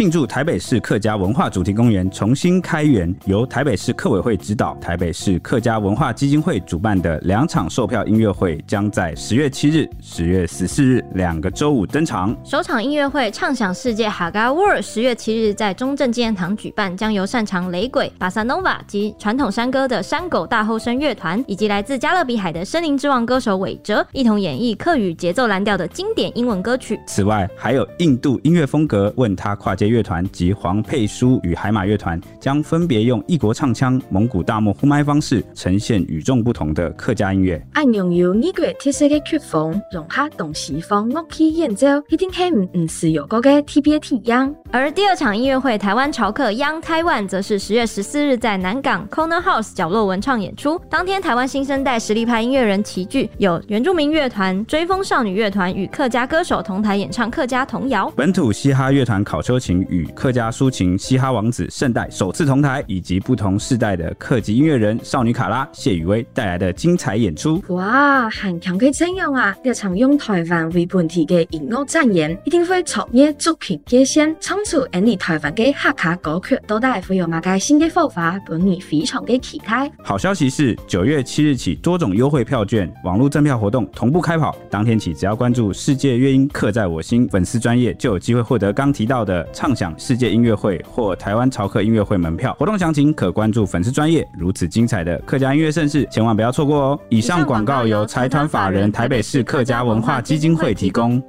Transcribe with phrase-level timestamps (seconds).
[0.00, 12.34] 庆祝台北市客家文化主题公园重新开园，由台北市客委会指导，台北市客家文化基金会主办的两场售票音乐会，将在十月七日、十月十四日两个周五登场。
[12.42, 26.98] 首场音乐会畅想世界哈嘎 World，十月七日在中正纪念堂举办，将由擅长雷鬼、巴萨诺瓦及传统山歌的山狗大后生乐团，以及来自加勒比海的森林之王歌手韦哲，一同演绎客语节奏蓝调的经典英文歌曲。
[27.06, 37.60] 此外，还有印度音乐风格问他跨界乐团及黄佩书与海马乐团，将分别用异国唱腔、蒙古大漠呼麦方式呈现与众不同的客家音乐。
[37.74, 44.54] 按用有异国特色的曲风，融合东西方乐器演奏，一定系唔唔是有嗰个特别体验。
[44.70, 50.80] 而第二场音乐会《台湾潮客 Young Taiwan》则是十月十四日在南港 Corner House 角落文创演出。
[50.88, 58.10] 当天，台湾新生代实力派音乐人齐聚，有原住民乐团、追风少女乐团与客家歌手同台演唱客家童谣。
[58.14, 59.58] 本土嘻哈乐团考秋
[59.88, 67.62] 与客家抒情嘻哈王子圣代首次同台，以及不同世代的客籍音乐人少女卡拉、谢雨薇带来的精彩演出。
[67.68, 69.56] 哇，很强嘅阵容啊！
[69.64, 78.38] 这场用台湾为本体嘅音乐展演，一定会超越族群界限，唱出印尼台湾嘅客家歌曲，到底会有哪个新嘅火花？
[78.46, 79.90] 本女非常嘅期待。
[80.02, 84.56] 好消息是，九月七日起，多种优惠票券、网络赠票活动同步开跑。
[84.68, 92.56] 当天起，只要关注“世界乐音刻在我心”粉丝专业，就有机会获得刚提到的畅享世界音乐会或台湾潮客音乐会门票。
[92.58, 94.26] 活动详情可关注粉丝专业。
[94.32, 97.00] 如此精彩的客家音乐盛事，千万不要错过哦！
[97.10, 101.22] 以上广告由财团法人台北市客家文化基金会提供。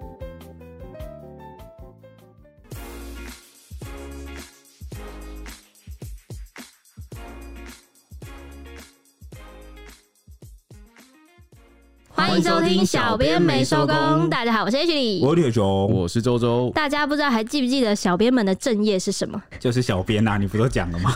[12.22, 14.30] 欢迎收听小编没收工。
[14.30, 16.72] 大家好，我是 H 李，我是铁雄，我是周周。
[16.76, 19.42] 大家不知道还记不记得小编们的正业是什么？
[19.60, 21.12] 就是小编啊，你不都讲了吗？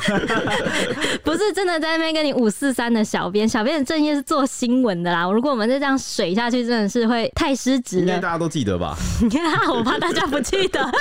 [1.23, 5.29] 不是真的在那边跟你五四三的小编，小编的正业是做新闻的啦。
[5.31, 8.01] 如果我们再这样水下去，真的是会太失职了。
[8.01, 8.97] 应该大家都记得吧？
[9.71, 10.79] 我怕大家不记得。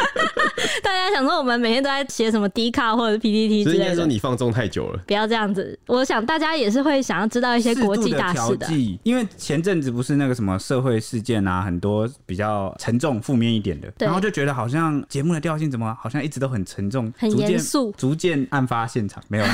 [0.82, 3.84] 大家想说我们每天都在写什么 D 卡或者 PPT 之类的。
[3.84, 5.00] 应该说你放纵太久了。
[5.06, 5.78] 不要这样子。
[5.86, 9.93] 我想大家也是会想要知道一些国际大事的，的，因为前阵子。
[9.94, 19.44] 不是那个什么社会事件啊，很多比较沉重、负面一点的，然后就觉得好像节目的调性怎么好像一直都很沉重、很严肃，逐渐案发现场没有。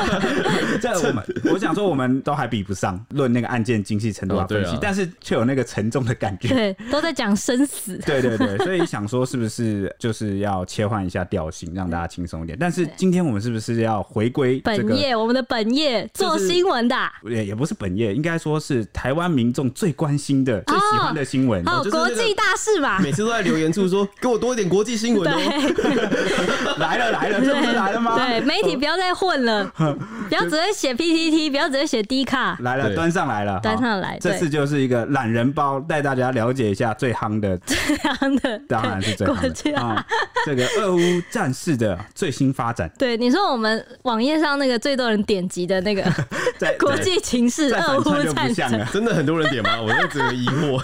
[0.82, 6.48] 这我们我想说，我们都还比不上论那个案件精细程度啊分析，但是却有那个沉重的感觉。
[6.48, 7.96] 对，都在讲生死。
[8.04, 12.58] 对对对，所以想说是不是就是要切换一下调性，让大家轻松一点？
[12.58, 15.14] 但是今天我们是不是要回归本业？
[15.14, 19.59] 我们的本业做新闻的，也也不是本业，应该说是台湾民众。
[19.70, 25.36] 最关心的、最喜欢的新闻，哦，国际大事嘛，每次都在留言处说，给我多一点国际新闻哦。
[26.78, 28.14] 来了来了，这不是来了吗？
[28.16, 32.56] 对，媒体不要再混了， 不要只会写 PPT，不要只会写 D 卡。
[32.60, 34.16] 来了，端上来了，端上来。
[34.20, 40.04] 这次就是一个懒人包，带大家了解一下最夯的、最夯的，当然是最夯的。
[40.46, 41.00] 这个俄乌
[41.30, 42.90] 战事的最新发展。
[42.96, 46.02] 对，你说我们网页上那个最多人点击的那个
[46.78, 49.39] 国际情势，俄乌战争，真的很多人。
[49.48, 49.80] 点吗？
[49.82, 50.80] 我就只有疑惑，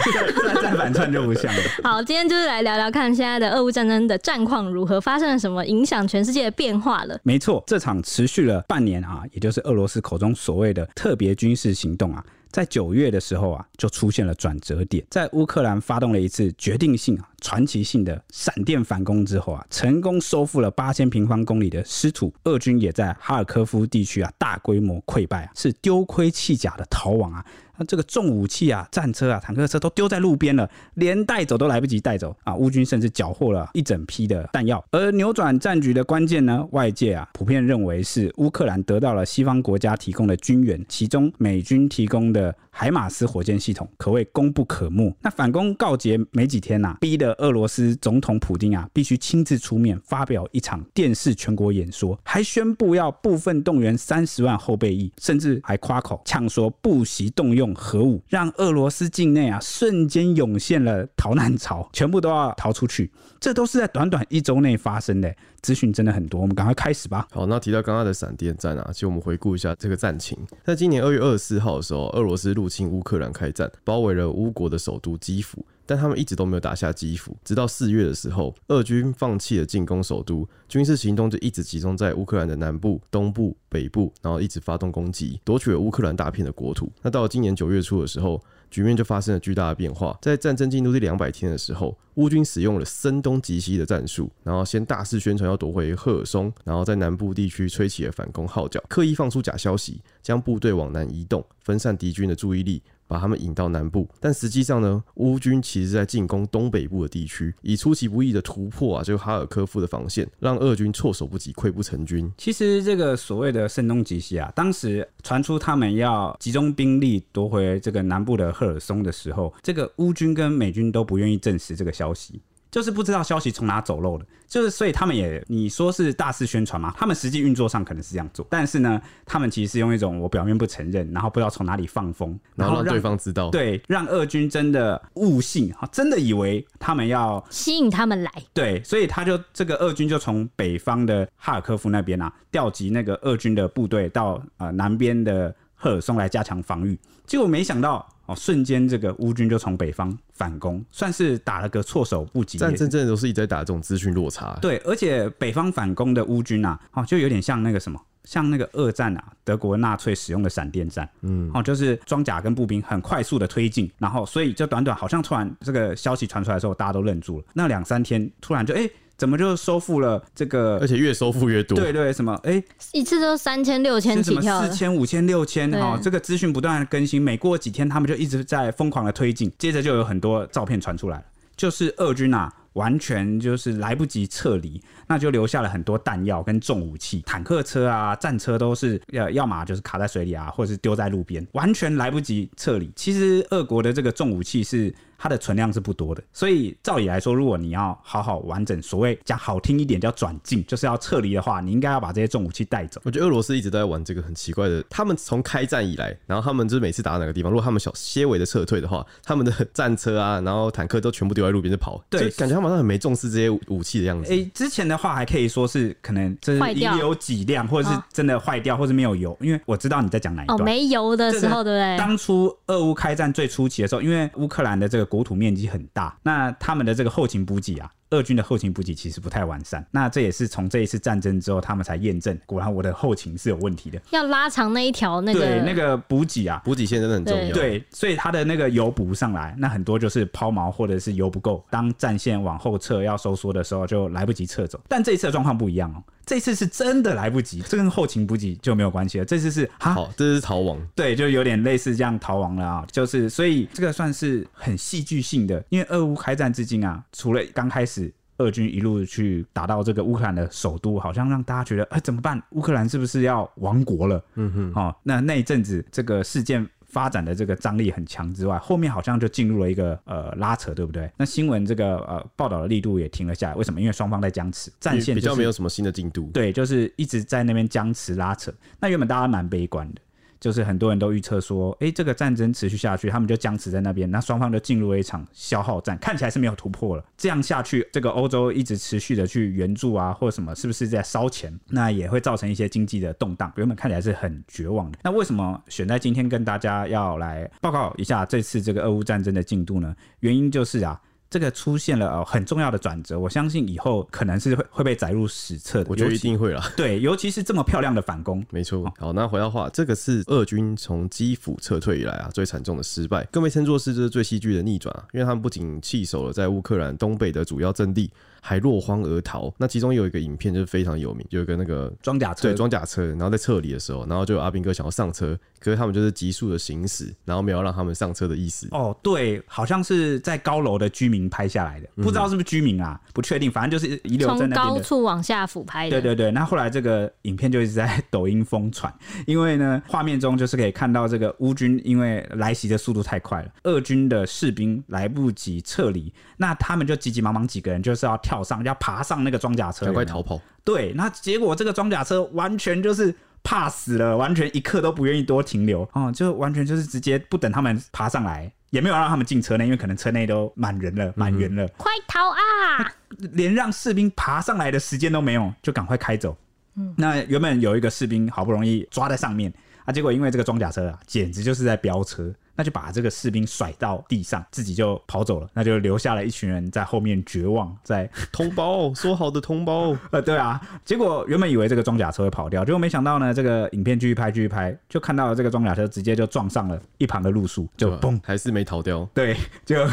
[0.46, 1.62] 再再反串就不像了。
[1.82, 7.18] 好，今天就是来聊聊看现在的俄乌战争的战况如何，发生了什么影响全世界的变化了。
[7.22, 12.24] 没错，这场持续了半年啊，也就是俄罗斯口中所谓的特别军事行动啊。
[12.52, 15.04] 在九月的时候啊，就出现了转折点。
[15.10, 22.32] 在乌克兰发动了一次决定性啊、传奇性的闪电反攻之后啊，成功收复了八千平方公里的失土。
[22.44, 27.44] 俄军也在哈尔科夫地区啊大规模溃败啊，是丢盔弃甲的逃亡啊。
[27.78, 32.54] 那这个重武器啊、战车啊、坦克车都丢在路边了，连带走都来不及带走啊！
[32.54, 34.84] 乌军甚至缴获了一整批的弹药。
[34.90, 42.54] 而扭转战局的关键呢，外界啊普遍认为是乌克兰得到了西方国家提供的军援，其中美军提供的。
[42.78, 45.10] 海马斯火箭系统可谓功不可没。
[45.22, 63.10] 那反攻告捷没几天呐、逼得俄罗斯总统普京啊必须亲自出面发表一场电视全国演说，还宣布要部分动员三十万后备役，甚至还夸口呛说不惜动用核武，让俄罗斯境内啊瞬间涌现了逃难潮，全部都要逃出去。
[63.46, 65.32] 这都是在短短一周内发生的。
[65.62, 67.28] 资讯真的很多，我们赶快开始吧。
[67.30, 70.36] 好，那提到刚刚的闪电战啊，其实我们回顾一下这个战情。
[70.64, 75.64] 在今年二月二十四号的时候，俄罗斯入侵乌克兰开战，包围了乌国的首都基辅。
[75.88, 77.36] 但他们一直都没有打下基辅。
[77.44, 86.90] 直到四月的时候，俄军放弃了进攻首都，军事行动就一直集中在乌克兰的南部、东部、北部，然后一直发动攻击，夺取了乌克兰大片的国土。
[87.02, 90.18] 那到了今年九月初的时候，局面就发生了巨大的变化。
[90.20, 102.82] 在战争进入第两百天的时候，乌军使用了声东击西的战术，然后先大肆宣传要夺回赫尔松，然后在南部地区吹起了反攻号角，刻意放出假消息，将部队往南移动，分散敌军的注意力。
[103.06, 112.30] 把他们引到南部，但实际上呢，乌军其实在进攻东北部的地区，以出其不意的突破啊，就哈尔科夫的防线，让俄军措手不及，溃不成军。
[112.36, 122.40] 其实这个所谓的声东击西啊，当时传出他们要集中兵力夺回这个南部的赫尔松的时候，这个乌军跟美军都不愿意证实这个消息。
[122.76, 148.04] 就是不知道消息从哪走漏的，就是所以他们也你说是大肆宣传嘛，他们实际运作上可能是这样做，但是呢，他们其实是用一种我表面不承认，然后不知道从哪里放风，然后让对方知道，对，让俄军真的误信，真的以为他们要吸引他们来，对，所以他就这个俄军就从北方的哈尔科夫那边啊，调集那个俄军的部队到呃南边的赫尔松来加强防御，结果没想到。
[148.26, 152.58] 哦，瞬间这个乌军就从北方反攻，算是打了个措手不及。
[152.58, 154.58] 战争真的都是一直在打这种资讯落差。
[154.60, 161.08] 对，而且北方反攻的乌军啊，哦，就有点像那个什么，像那个二战啊，德国纳粹使用的闪电战。
[161.20, 167.44] 嗯，哦，就是装甲跟步兵很快速的推进，然后所以就短短好像突然这个消息传出来的时候，大家都愣住了。
[167.52, 168.78] 那两三天突然就哎。
[168.78, 170.78] 欸怎么就收复了这个？
[170.78, 171.78] 而且越收复越多。
[171.78, 172.34] 对对，什么？
[172.44, 181.24] 哎，一次都三千六千起跳，四千五千六千哈，这个资讯不断的更新，每过几天他们就一直在疯狂的推进，接着就有很多照片传出来了，
[181.56, 192.90] 就是俄军啊，完全就是来不及撤离，那就留下了很多弹药跟重武器，坦克车啊、战车都是要要么就是卡在水里啊，或者是丢在路边，完全来不及撤离。
[192.94, 194.94] 其实俄国的这个重武器是。
[195.18, 203.00] 它的存量是不多的，所以照理来说，如果你要好好完整，所谓讲好听一点叫转进，就是要撤离的话，你应该要把这些重武器带走。
[203.04, 214.30] 我觉得俄罗斯一直都在玩这个很奇怪的，他们从开战以来，然后他们就是每次打哪个地方，如果他们小些微的撤退的话，他们的战车啊，然后坦克都全部丢在路边就跑，对，感觉他们好像很没重视这些武器的样子。
[214.32, 220.60] 哎、欸，之前的话还可以说是可能这是遗留几辆，或者是真的坏掉，或者没有油，因为我知道你在讲哪一段。
[220.60, 221.96] 哦，没油的时候，对不对？
[221.96, 229.86] 当初俄乌开战最初期的时候，因为乌克兰的这个国土面积很大，那他们的这个后勤补给啊，俄军的后勤补给其实不太完善。
[229.90, 234.00] 那这也是从这一次战争之后，他们才验证，果然我的后勤是有问题的。
[234.10, 237.54] 要拉长那一条那个对那个补给啊，补给线真的很重要。
[237.54, 241.64] 对，所以他的那个油补不上来，那很多就是抛锚或者是油不够。
[241.70, 244.80] 当战线往后撤要收缩的时候，就来不及撤走。
[244.88, 246.02] 但这一次的状况不一样哦。
[246.26, 249.24] 这次是真的来不及，这跟后勤补给就没有关系了。
[249.24, 252.84] 这次是好，这是逃亡，对，就有点类似这样逃亡了啊。
[252.90, 262.42] 就是所以这个算是很戏剧性的，因为俄乌开战至今啊，除了刚开始俄军一路去打到这个乌克兰的首都，好像让大家觉得哎、欸、怎么办？
[262.50, 264.24] 乌克兰是不是要亡国了？
[264.34, 266.68] 嗯哼，哦，那那一阵子这个事件。
[266.96, 271.12] 发展的这个张力很强之外，后面好像就进入了一个呃拉扯，对不对？
[271.18, 273.78] 那新闻这个呃报道的力度也停了下来，为什么？
[273.78, 276.30] 因为双方在僵持，战线、就是、比较没有什么新的进度。
[276.32, 278.50] 对，就是一直在那边僵持拉扯。
[278.80, 280.00] 那原本大家蛮悲观的。
[280.46, 287.04] 就是很多人都预测说，哎、这个战争持续下去，他们就僵持在那边，那双方就进入了一场消耗战，看起来是没有突破了。
[287.16, 291.52] 这样下去，这个欧洲一直持续的去援助啊，或者什么，是不是在烧钱？
[291.66, 293.52] 那也会造成一些经济的动荡。
[293.56, 294.98] 原本看起来是很绝望的。
[295.02, 299.96] 那为什么选在今天跟大家要来报告一下这次这个俄乌战争的进度呢？
[300.20, 301.00] 原因就是啊。
[301.28, 305.90] 这个出现了呃很重要的转折，我相信以后可能是会会被载入史册的。
[305.90, 306.62] 我觉得一定会了。
[306.76, 308.92] 对，尤其是这么漂亮的反攻，没错。
[308.98, 318.10] 好，那回到话，这个是俄军从基辅撤退以来啊最惨重的失败，更被称作是这是最戏剧的逆转啊，因为他们不仅弃守了在乌克兰东北的主要阵地。
[318.46, 319.52] 还落荒而逃。
[319.58, 328.68] 那其中有一个影片就是非常有名，有一个那个装甲车，对，装甲车，然后在撤离的时候，然后就有阿兵哥想要上车，可是他们就是急速的行驶，然后没有让他们上车的意思。
[328.70, 335.90] 哦，对，好像是在高楼的居民拍下来的，不知道是不是居民啊，不确定，反正就是遗留在那边从高处往下俯拍的。
[335.90, 338.90] 对对对，那后来这个影片就一直在抖音疯传，
[339.26, 348.46] 因为呢，画面中就是可以看到这个乌军因为来袭的速度太快了，俄军的士兵来不及撤离，那他们就急急忙忙几个人就是要跳。
[348.46, 350.40] 上要爬上那个装甲车，赶快逃跑。
[350.62, 362.92] 对，那结果这个装甲车完全就是怕死了，完全一刻都不愿意多停留哦，就完全就是直接不等他们爬上来，也没有让他们进车内，因为可能车内都满人了，满员了，嗯、快逃啊！
[363.32, 366.36] 连让士兵爬上来的时间都没有，就赶快开走。
[366.74, 369.50] 嗯，那原本有一个士兵好不容易抓在上面
[369.86, 372.30] 啊，结果因为这个装甲车啊，简直就是在飙车。
[372.56, 389.06] 那就把这个士兵甩到地上，自己就跑走了，那就留下了一群人在后面绝望，在 同胞说好的同胞，呃，对啊，结果原本以为这个装甲车会跑掉，结果没想到呢，这个影片继续拍继续拍，就看到了这个装甲车直接就撞上了一旁的路树，就嘣，还是没逃掉。
[389.12, 389.86] 对，就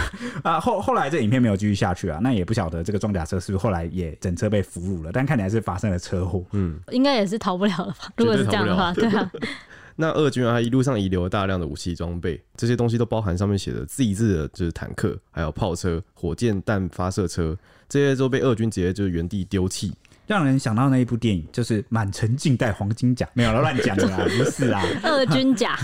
[0.44, 8.12] 啊后后来这影片没有继续下去啊，那也不晓得这个装甲车是不是后来也整车被俘虏了，但看起来是发生了车祸，嗯，应该也是逃不了了吧？
[8.16, 9.32] 如果是这样的话，对啊。
[9.96, 17.58] 那俄军啊，一路上遗留了大量的武器装备，这些东西都包含上面写的 Z 字的，就是坦克，还有炮车、火箭弹发射车，
[17.88, 19.94] 这些都被俄军直接就是原地丢弃，
[20.26, 25.78] 让人想到那一部电影，就是满城尽带黄金甲，没有了，乱讲的啦，不是啊，俄军甲。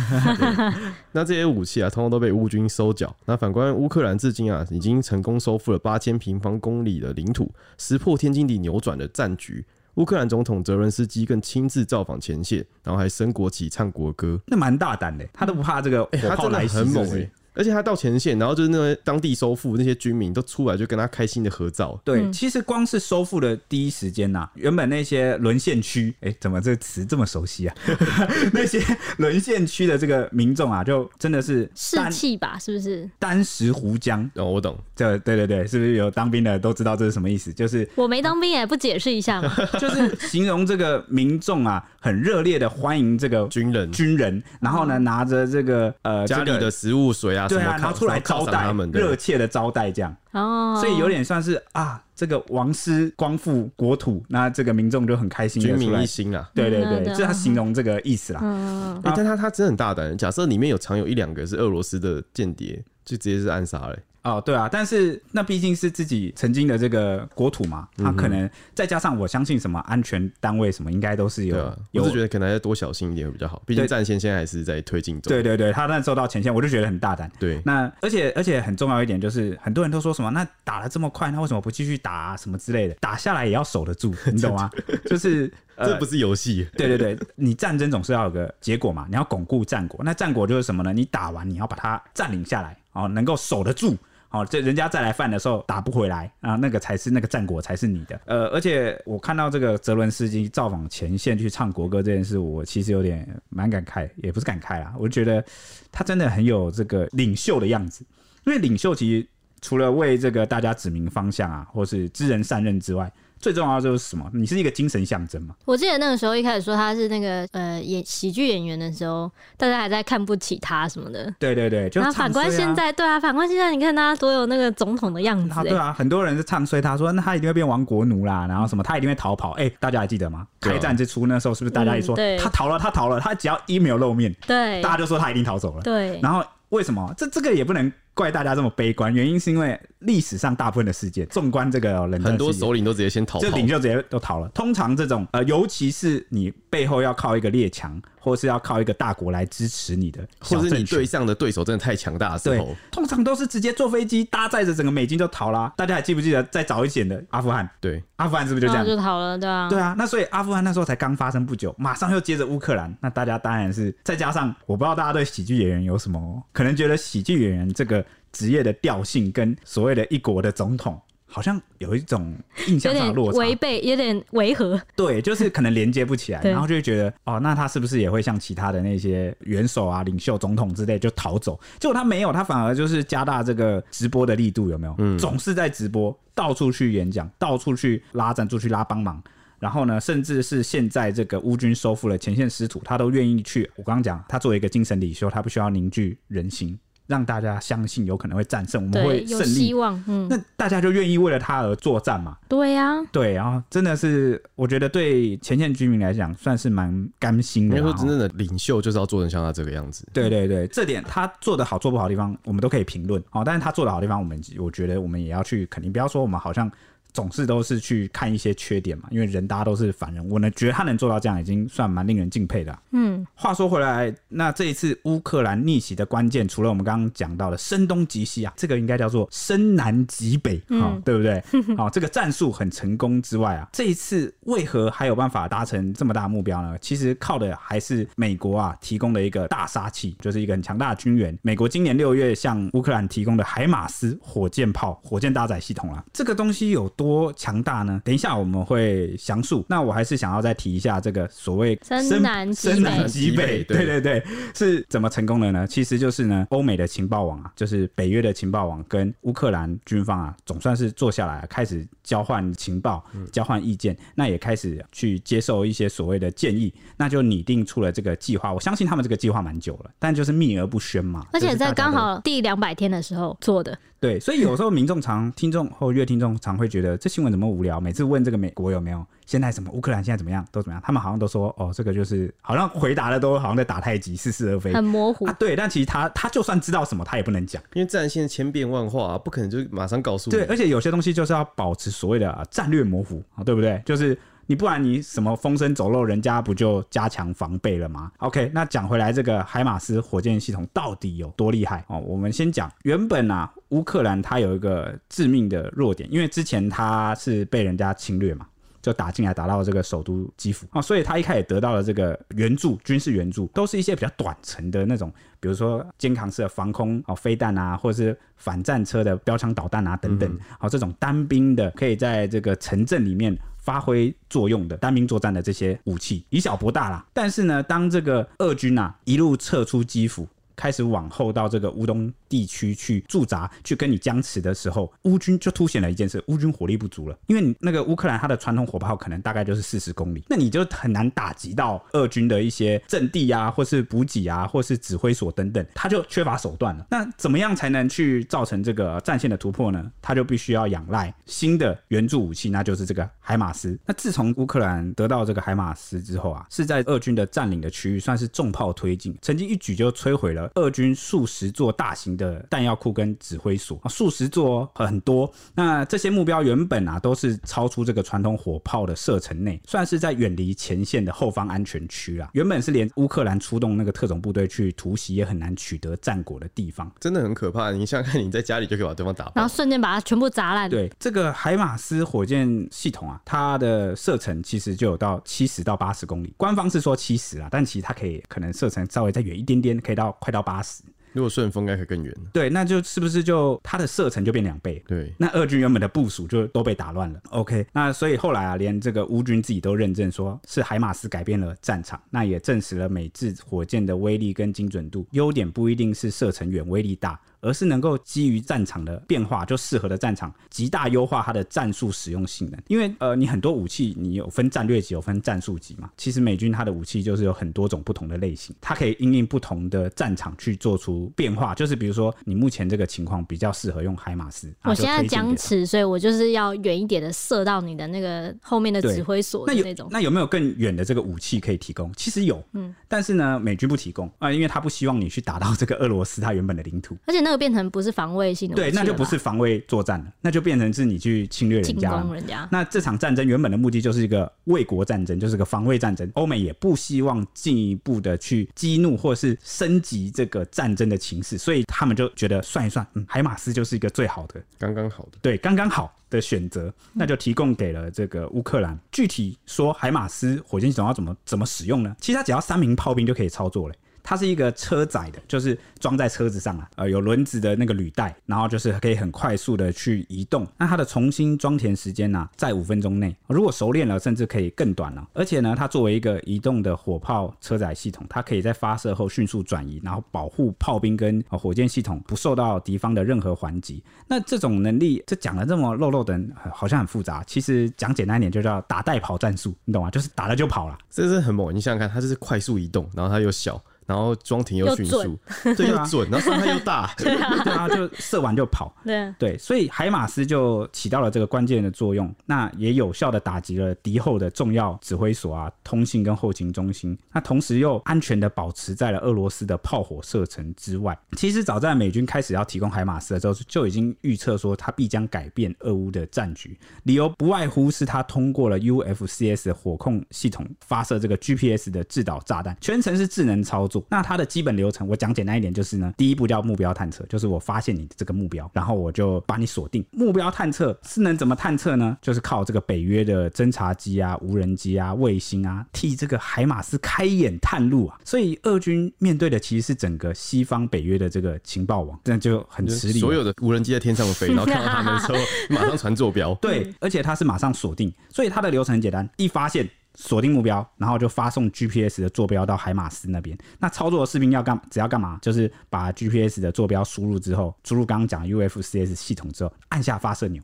[1.11, 3.15] 那这些武器啊，通通都被乌军收缴。
[3.25, 9.63] 那反观乌克兰，至今啊，已经成功收复了八千平方公里的领土，石破天惊地扭转了战局。
[9.99, 17.29] 乌克兰总统泽伦斯基更亲自造访前线，然后还升国旗、唱国歌，那蛮大胆的，他都不怕这个火炮来袭，很猛哎。
[17.59, 21.99] 而且他到前线，然后就是那个当地收复那些军民都出来，就跟他开心的合照。
[22.05, 27.75] 对，其实光是收复的第一时间呐，原本那些沦陷区，哎，怎么这个词这么熟悉啊？
[28.53, 28.81] 那些
[29.17, 32.57] 沦陷区的这个民众啊，就真的是士气吧？
[32.57, 33.09] 是不是？
[33.19, 34.77] 单石湖江哦，我懂。
[34.95, 37.51] 这对对对，是不是有当兵的都知道这是什么意思？
[37.51, 39.53] 就是我没当兵，也不解释一下吗？
[39.77, 47.48] 就是形容这个民众啊，很热烈的欢迎这个军人，军人，然后呢，拿着这个呃家里的食物、水啊。
[47.49, 50.15] 对啊，拿出来招待，热切的招待这样。
[50.31, 58.39] 哦，所以有点算是啊，这个王师光复国土，那这个民众就很开心，军民一心啊，对对对，这他形容这个意思啦。
[58.43, 63.97] 嗯，但他他真的很大胆，假设里面有藏有一两个是俄罗斯的间谍，就直接是暗杀了。
[64.21, 71.55] 哦，对啊，但是那毕竟是自己曾经的这个国土嘛，他可能再加上我相信什么安全单位什么，应该都是有。
[71.55, 75.29] 对啊，我是觉得可能还要多小心一点会比较好，毕竟战线现在还是在推进中。
[75.31, 77.31] 对对对，他那时候到前线，我就觉得很大胆。
[77.39, 82.37] 对，那而且而且很重要一点就是，很多人都说什么，那打了这么快，那为什么不继续打啊？
[82.37, 84.69] 什么之类的，打下来也要守得住，你懂吗？
[85.09, 86.67] 就是、呃、这不是游戏。
[86.73, 90.01] 对对对，你战争总是要有个结果嘛，你要巩固战果。
[90.03, 90.91] 那战果就是什么呢？
[90.91, 93.97] 你打完你要把它占领下来，哦，能够守得住。
[94.31, 98.21] 好，这人家再来犯的时候打不回来啊，那个才是那个战果才是你的。
[98.25, 105.43] 呃，而且我看到这个泽伦斯基造访前线去唱国歌这件事，我其实有点蛮感慨，也不是感慨啦，我觉得
[105.91, 108.05] 他真的很有这个领袖的样子。
[108.45, 109.27] 因为领袖其实
[109.61, 114.29] 除了为这个大家指明方向啊，或是知人善任之外，最重要的就是什么？
[114.33, 115.55] 你是一个精神象征嘛？
[115.65, 121.33] 我记得那个时候一开始说他是那个呃演喜剧演员的时候，大家还在看不起他什么的。
[121.39, 125.63] 对对对，就、啊、反观现在，对啊，反观现在，你看他多有那个总统的样子、欸。
[125.63, 129.51] 对啊，很多人是唱衰他说，那他一定会变亡国奴啦，然后什么他一定会逃跑。
[129.51, 130.45] 哎、欸，大家还记得吗？
[130.59, 135.81] 开战之初那时候是不是大家也说、嗯、他逃了，他逃了，他只要一没有露面，对，大家就说他一定逃走了。
[135.81, 137.13] 对，然后为什么？
[137.17, 137.91] 这这个也不能。
[138.15, 144.47] 怪大家这么悲观，原因是因为历史上大部分的事件，纵观这个人，很多首领都直接先逃跑，就领袖直接都逃了。
[144.49, 155.73] 通常这种呃，尤其是你背后要靠一个列强，或是要靠一个大国来支持你的，或是你对象的对手真的太强大的时候，通常都是直接坐飞机搭载着整个美军就逃啦。
[155.75, 157.69] 大家还记不记得再早一点的阿富汗？
[157.81, 159.37] 对，阿富汗是不是就这样就逃了？
[159.37, 159.95] 对啊，对啊。
[159.97, 162.95] 那所以阿富汗那时候才刚发生不久，马上又接着乌克兰。
[163.01, 168.05] 那大家当然是再加上，我不知道大家对喜剧演员有什么，可能觉得喜剧演员这个。
[168.31, 170.99] 职业的调性跟所谓的一国的总统
[171.31, 172.35] 好像有一种
[172.67, 174.81] 印象上的落差，违背，有点违和。
[174.95, 181.59] 对，就是可能连接不起来，然后就会觉得哦，那他是不是也会像其他的那些元首啊、领袖、总统之类就逃走？
[181.79, 184.95] 结果他没有，他反而就是加大这个直播的力度，有没有？
[184.97, 189.21] 嗯，总是在直播，到处去演讲，到处去拉赞助、去拉帮忙。
[189.59, 193.69] 然后呢，甚至是现在这个乌军收复了前线失土，他都愿意去。
[193.75, 196.79] 我刚刚讲，他作为一个精神领袖，他不需要凝聚人心。
[197.09, 200.03] 让大家相信有可能会战胜，我们会胜利，有希望。
[200.07, 202.37] 嗯，那大家就愿意为了他而作战嘛？
[202.47, 207.75] 对呀、啊，对，然后真的是，我觉得对前线居民来讲，算是蛮甘心的。
[207.75, 210.07] 因为说真正的领袖就是要做成像他这个样子。
[210.13, 213.19] 对对对，这点他做的好，做不好的地方，我们都可以评论。
[213.31, 216.71] 好，但是他做的好的地方，我们我觉得我们也要去肯定，不要说我们好像。
[217.11, 222.81] 总是都是去看一些缺点嘛，因为人大家都是凡人，我呢觉得他能做到这样，已经算蛮令人敬佩的啊。
[222.91, 231.43] 嗯，话说回来，那这一次乌克兰逆袭的关键，除了我们刚刚讲到的声东击西啊，这个应该叫做声南击北啊，嗯，对不对？
[231.75, 236.77] 好，这个战术很成功之外啊，这一次为何还有办法达成这么大的目标呢？
[236.79, 241.35] 其实靠的还是美国啊提供的一个大杀器，就是一个很强大的军援。
[241.41, 246.87] 美国今年六月向乌克兰提供的海马斯火箭炮、火箭搭载系统啊，这个东西有。
[246.99, 248.01] 多强大呢？
[248.03, 249.65] 等一下我们会详述。
[249.69, 255.65] 那我还是想要再提一下这个所谓深南深南极北，对对对对，是怎么成功的呢？
[255.65, 263.01] 其实就是呢，欧美的情报网啊，就是北约的情报网跟乌克兰军方啊，总算是坐下来开始交换情报、
[263.31, 268.51] 交换意见，那也开始去接受一些所谓的建议，那就拟定出了这个计划。
[268.51, 271.25] 我相信他们这个计划蛮久了，但就是秘而不宣嘛。
[271.31, 273.77] 而且在刚好第两百天的时候做的。
[274.01, 277.79] 对，所以有时候民众常听众或阅听众常会觉得这新闻怎么无聊？
[277.79, 285.35] 每次问这个美国有没有现在什么乌克兰现在怎么样都怎么样，他们好像都说哦，这个就是好像回答的都好像在打太极，似是而非，很模糊啊。
[285.39, 290.35] 对，但其实他他就算知道什么，他也不能讲，因为战线千变万化，不可能就马上告诉你。
[290.37, 293.81] 对，而且有些东西就是要保持所谓的、啊、战略模糊啊，对不对？
[293.85, 294.17] 就是。
[294.49, 301.99] 你不然你什么风声走漏，人家不就加强防备了吗？OK，那讲回来，这个海马斯火箭系统到底有多厉害哦？
[301.99, 308.47] 我们先讲，原本啊，乌克兰它有一个致命的弱点，因为之前它是被人家侵略嘛，
[308.81, 323.37] 就打进来，打到这个首都基辅啊，所以他一开始得到了这个援助，军事援助都是一些比较短程的那种，比如说肩扛式的防空哦飞弹啊，或者是反战车的标枪导弹啊等等，好，这种单兵的可以在这个城镇里面。
[323.69, 330.27] 发挥作用的单兵作战的这些武器以小博大啦，但是呢，当这个俄军啊一路撤出基辅，
[330.59, 337.17] 开始往后到这个乌东地区去驻扎，去跟你僵持的时候，乌军就凸显了一件事：乌军火力不足了。
[337.27, 346.85] 因为你那个乌克兰它的传统火炮可能大概就是四十公里，那你就很难打击到俄军的一些阵地啊，或是补给啊，或是指挥所等等，它就缺乏手段了。
[346.89, 349.89] 那怎么样才能去造成这个战线的突破呢？
[350.01, 353.79] 他就必须要仰赖新的援助武器，那就是这个海马斯。
[353.85, 365.31] 那自从乌克兰得到这个海马斯之后啊，是在俄军的占领的区域算是重炮推进，曾经一举就摧毁了俄军数十座大型的弹药库跟指挥所啊，数十座很多。
[365.55, 372.29] 那这些目标原本啊都是超出这个传统火炮的射程内，算是在远离前线的后方安全区啊。
[372.33, 377.71] 原本是连乌克兰出动那个特种部队去突袭也很难取得战果的地方，真的很可怕。
[377.71, 380.69] 你想想看，你在家里就可以把对方打，然后瞬间把它全部砸烂。
[380.69, 390.83] 对，这个海马斯火箭系统啊，它的射程其实就有到七十到八十公里，官方是说七十啊，但其实它可以可能射程稍微再远一点点，可以到快到八十。
[391.11, 392.15] 如果顺风，应该可以更远。
[392.31, 394.81] 对，那就是不是就它的射程就变两倍？
[394.87, 397.19] 对，那俄军原本的部署就都被打乱了。
[397.31, 405.07] OK，那所以后来啊，连这个乌军自己都认证说是海马斯改变了战场，那也证实了美制火箭的威力跟精准度。
[405.11, 407.19] 优点不一定是射程远、威力大。
[407.41, 412.59] 而是能够基于战场的变化，就适合的战场，极大优化它的战术使用性能。
[412.67, 415.89] 因为呃，你很多武器，你有分战略级，有分战术级嘛。
[415.97, 421.55] 其实美军它的武器就是有很多种不同的类型，它可以因应不同的战场去做出变化。
[421.55, 424.53] 就是比如说，你目前这个情况比较适合用海马斯。
[424.63, 429.87] 我现在僵持，所以我就是要远一点的射到你的那个后面的指挥所的那种。
[429.91, 431.91] 那有那有没有更远的这个武器可以提供？
[431.95, 442.47] 其实有，嗯，但是呢，美军不提供啊、呃，因为他不希望你去打到这个俄罗斯它原本的领土，而且那个变成不是防卫性的，对，那就不是防卫作战了，那就变成是你去侵略人家，人家。
[442.51, 446.09] 那这场战争原本的目的就是一个卫国战争，就是个防卫战争。
[446.15, 458.77] 欧美也不希望进一步的去激怒或是升级这个战争的情势，所以他们就觉得算一算，嗯，海马斯就是一个最好的，刚刚好的，对，刚刚好的选择，那就提供给了这个乌克兰。
[458.91, 461.95] 具体说，海马斯火箭系统要怎么怎么使用呢？
[461.99, 463.75] 其实它只要三名炮兵就可以操作了。
[464.03, 470.47] 它是一个车载的，就是装在车子上啊，呃，有轮子的那个履带，然后就是可以很快速的去移动。
[470.57, 475.07] 那它的重新装填时间呢、在五分钟内，如果熟练了，甚至可以更短了。
[475.13, 483.83] 而且呢，它作为一个移动的火炮车载系统，它可以在发射后迅速转移，然后保护炮兵跟火箭系统不受到敌方的任何还击。
[484.07, 486.19] 那这种能力，这讲了这么漏漏的，
[486.53, 487.23] 好像很复杂。
[487.25, 489.91] 其实讲简单一点，就叫打带跑战术，你懂吗？
[489.91, 491.53] 就是打了就跑了，这是很猛。
[491.53, 493.61] 你想想看，它就是快速移动，然后它又小。
[493.89, 495.17] 然后装填又迅速，
[495.57, 499.11] 对，又准，然后伤害又大， 对啊，就射完就跑，对。
[499.17, 510.95] 对，所以海马斯就起到了这个关键的作用，那也有效的打击了敌后的重要指挥所啊、通信跟后勤中心，那同时又安全的保持在了俄罗斯的炮火射程之外。
[511.17, 523.78] 其实早在美军开始要提供海马斯的时候，就已经预测说它必将改变俄乌的战局，理由不外乎是它通过了 UFCS 的火控系统发射这个 GPS 的制导炸弹，全程是智能操作。
[523.79, 523.87] 作。
[523.89, 529.85] 那它的基本流程，我讲简单一点，就是呢，第一步叫目标探测，就是我发现你的这个目标，然后我就把你锁定。
[529.91, 531.97] 目标探测是能怎么探测呢？
[532.01, 537.99] 就是靠这个北约的侦察机啊、无人机啊、卫星啊，替这个海马斯开眼探路啊。
[538.03, 542.99] 所以俄军面对的其实是整个西方北约的这个情报网，这样就很吃力。
[542.99, 545.17] 所有的无人机在天上飞，然后看到他们的时候，
[545.49, 546.33] 马上传坐标。
[546.35, 549.67] 对，而且它是马上锁定，所以它的流程很简单，一发现。
[549.95, 553.37] 锁定目标，然后就发送 GPS 的坐标到海马斯那边。
[553.59, 555.19] 那操作的士兵要干，只要干嘛？
[555.21, 560.41] 就是把 GPS 的坐标输入之后，输入刚刚讲 UFCS 系统之后，按下发射钮，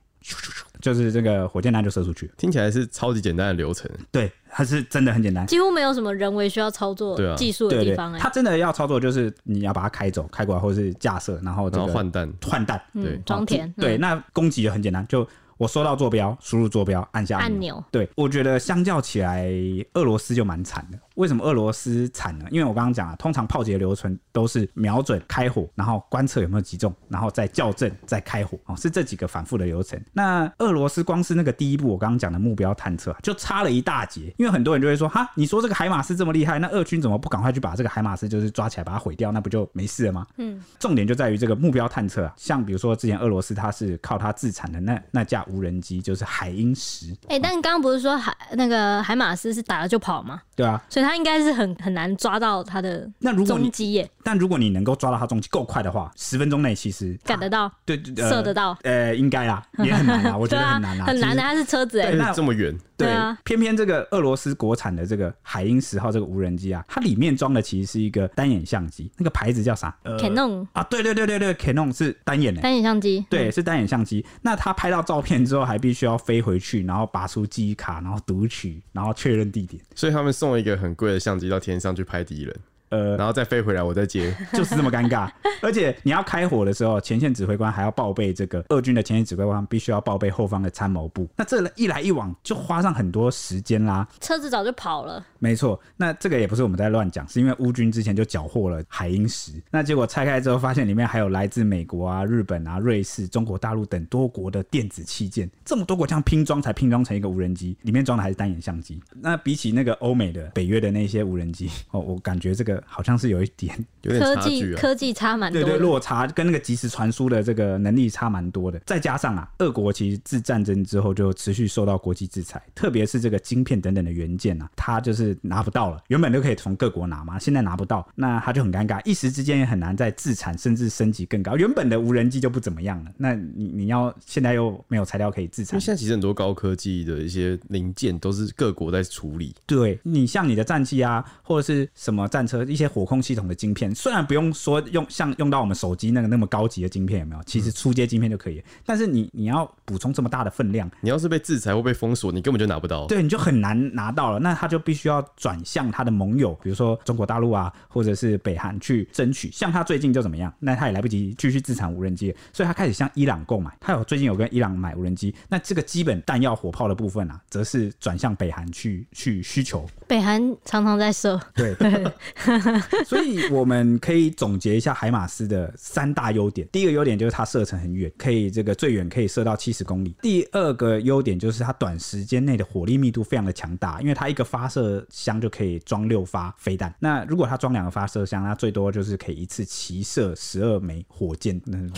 [0.81, 2.29] 就是这个火箭弹就射出去。
[2.37, 3.89] 听起来是超级简单的流程。
[4.11, 8.17] 对，它是真的很简单，几乎没有什么人为需要操作技术的地方。
[8.19, 13.71] 它真的要操作，就是你要把它开走、开过来，或者是架设，然后这个换弹、换弹，对，装填。
[13.77, 15.25] 对，那攻击也很简单，就。
[15.57, 17.83] 我收到坐标，输入坐标，按下按钮。
[17.91, 19.49] 对，我觉得相较起来，
[19.93, 20.99] 俄罗斯就蛮惨的。
[21.15, 22.45] 为什么俄罗斯惨呢？
[22.51, 29.99] 因为我刚刚讲了，通常炮击的流程都是瞄准、开火，然后观测有没有击中，然后再校正、再开火，哦，是这几个反复的流程。
[30.13, 34.33] 那俄罗斯光是那个第一步，我刚刚讲的目标探测，就差了一大截。
[34.37, 40.27] 因为很多人就会说，哈，你说这个海马斯这么厉害，那俄军怎么不赶快去把这个海马斯就是抓起来，把它毁掉，那不就没事了吗？
[40.37, 42.33] 嗯，重点就在于这个目标探测啊。
[42.35, 47.11] 像比如说之前俄罗斯它是靠它自产的那那架无人机，就是海鹰十。
[47.27, 50.41] 哎、欸，但刚刚不是说海那个海马斯是打了就跑吗？
[50.55, 51.75] 对啊，所以它应该是很。
[51.75, 53.07] 很难抓到他的
[53.45, 54.09] 踪迹耶。
[54.23, 58.75] 但如果你能够抓到它踪迹够快的话，十分钟内其实赶得到，对，呃、射得到。
[58.83, 61.41] 呃，应该啦，也很难啊， 我觉得很难啊，很难的。
[61.41, 62.75] 他是车子哎，那这么远。
[62.97, 69.95] 对啊，偏偏这个俄罗斯国产的这个海鹰十号这个无人机啊，它里面装的其实是一个单眼相机，那个牌子叫啥？
[70.03, 74.25] 呃，Canon 啊，对对对对对，Canon 是单眼的单眼相机，对，是单眼相机。
[74.41, 79.81] 那它拍到照片之后，还必须要飞回去，然后拔出记忆卡，然后读取，然后确认地点。
[79.93, 82.55] 所以他们送了一个很贵的相机到天上去拍敌人。
[82.89, 85.29] 呃，然后再飞回来，我再接， 就是这么尴尬。
[85.61, 91.27] 而且你要开火的时候，前线指挥官还要报备这个俄军的前线指挥官必须要报备后方的参谋部。
[91.35, 94.07] 那这一来一往就花上很多时间啦。
[94.21, 95.25] 车子早就跑了。
[95.39, 99.51] 没错，那这个也不是我们在乱讲，是因为乌军之前就缴获了海鹰石。
[99.71, 105.49] 那结果拆开之后，发现里面还有来自美国啊、日本啊、瑞士、中国大陆等多国的电子器件。
[105.63, 109.01] 这么多国这样拼装才拼装成一个无人机，里面装的还是单眼相机。
[109.19, 112.74] 那比起那个欧美的北约的那些无人机，哦，我感觉这个。
[112.85, 118.79] 好像是有一点， 有点差距啊，科技科技差蛮多，对对，落差跟那个即时传输的这个能力差蛮多的。
[118.85, 126.01] 再加上啊，俄国其实自战争之后就持续受到国际制裁，特别是这个晶片等等的元件啊，它就是拿不到了。
[126.07, 131.55] 原本都可以从各国拿嘛，现在拿不到，那它就很尴尬，一时之间也很难再自产，甚至升级更高。
[131.55, 139.55] 原本的无人机就不怎么样了，那你你要现在又没有材料可以自产，现在其实很多高科技的一些零件都是各国在处理。
[139.65, 147.43] 对，你像你的战机啊，或者是什么战车一些火控系统的晶片，虽然不用说用像用到我们手机那个那么高级的晶片，有没有？
[147.45, 148.63] 其实初阶晶片就可以。
[148.85, 153.05] 但是你你要补充这么大的分量，你要是被制裁或被封锁，你根本就拿不到。
[153.07, 154.39] 对，你就很难拿到了。
[154.39, 159.49] 那他就必须要转向他的盟友，比如说中国大陆啊，或者是北韩去争取。
[159.51, 160.53] 像他最近就怎么样？
[160.59, 163.75] 那他也来不及继续自产无人机，所以他开始向伊朗购买。
[163.79, 165.33] 他有最近有跟伊朗买无人机。
[165.49, 169.85] 那这个基本弹药火炮的部分啊，则是转向北韩去去需求。
[170.07, 171.39] 北韩常常在射。
[171.53, 171.75] 对。
[173.05, 176.67] 所以我们可以总结一下海马斯的三大优点。
[176.71, 180.15] 第一个优点就是它射程很远，可以这个最远可以射到七十公里。
[180.21, 186.93] 第二个优点就是它短时间内的火力密度非常的强大，因为它一个发射箱就可以装六发飞弹。
[186.99, 191.59] 那如果它装两个发射箱，那最多就是可以一次齐射十二枚火箭。
[191.65, 191.93] 那火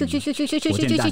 [0.78, 1.12] 箭弹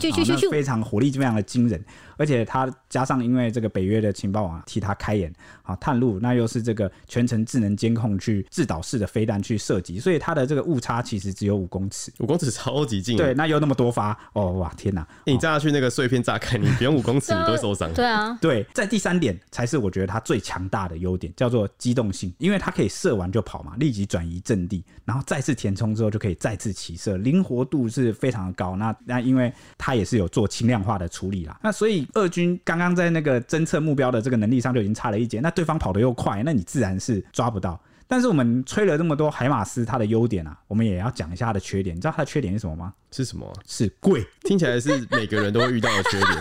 [0.50, 1.84] 非常火力非常的惊人，
[2.18, 5.32] 而且它加上因为这个北约的情报网替它开眼
[5.64, 13.18] 啊探路，那又是这个全程智能监控去制导式的飞弹去射击，所以它的这个误差其实只有五公尺，五公尺超级近。
[13.18, 15.02] 对，那又那么多发，哦哇，天哪！
[15.26, 17.94] 欸、你炸下去那个碎片炸开，你不用五公尺 你都会受伤。
[17.94, 28.76] 对啊，对，在第三点才是我觉得它最强大的优点，叫做机动性，因为它可以射完就跑嘛，立即转移阵地，然后再次填充之后就可以再次起射，灵活度是非常的高。
[28.76, 37.80] 那那因为它也是有做轻量化的处理啦，那所以俄军刚刚在那个侦测目标的这个能力上就已经差了一截，那对方跑得又快，那你自然是抓不到。
[38.08, 41.96] 但是我们吹了这么多海马斯它的优点啊，我们也要讲一下它的缺点。
[41.96, 42.94] 你知道它的缺点是什么吗？
[43.12, 43.52] 是什么？
[43.66, 44.26] 是贵。
[44.42, 46.32] 听起来是每个人都会遇到的缺点。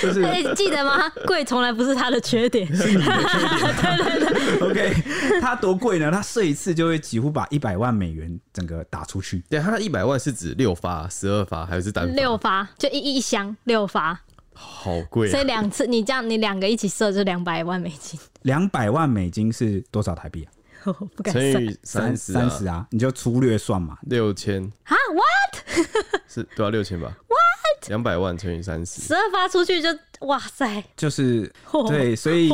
[0.00, 1.08] 就是，哎、欸，记得吗？
[1.26, 3.58] 贵从来不是它的缺点，是你的缺点。
[3.98, 4.70] 对对对。
[4.70, 6.10] OK，它多贵呢？
[6.10, 9.42] 它射一次就会几乎把一百万美元整个打出去。
[9.48, 12.14] 对，它的一百万是指六发、十二发还是单发？
[12.14, 14.20] 六发，就一一箱六发。
[14.52, 15.28] 好贵。
[15.28, 18.20] 所以两次，你这样你两个一起射就两百万美金。
[18.42, 20.52] 两百万美金是多少台币啊？
[20.92, 23.98] 不敢算乘以三十三十啊，你就粗略算嘛。
[24.02, 25.86] 六千啊？What？
[26.28, 27.88] 是对啊，六千吧？What？
[27.88, 29.88] 两百万乘以三十，十二发出去就
[30.20, 31.50] 哇塞，就是
[31.88, 32.50] 对，所以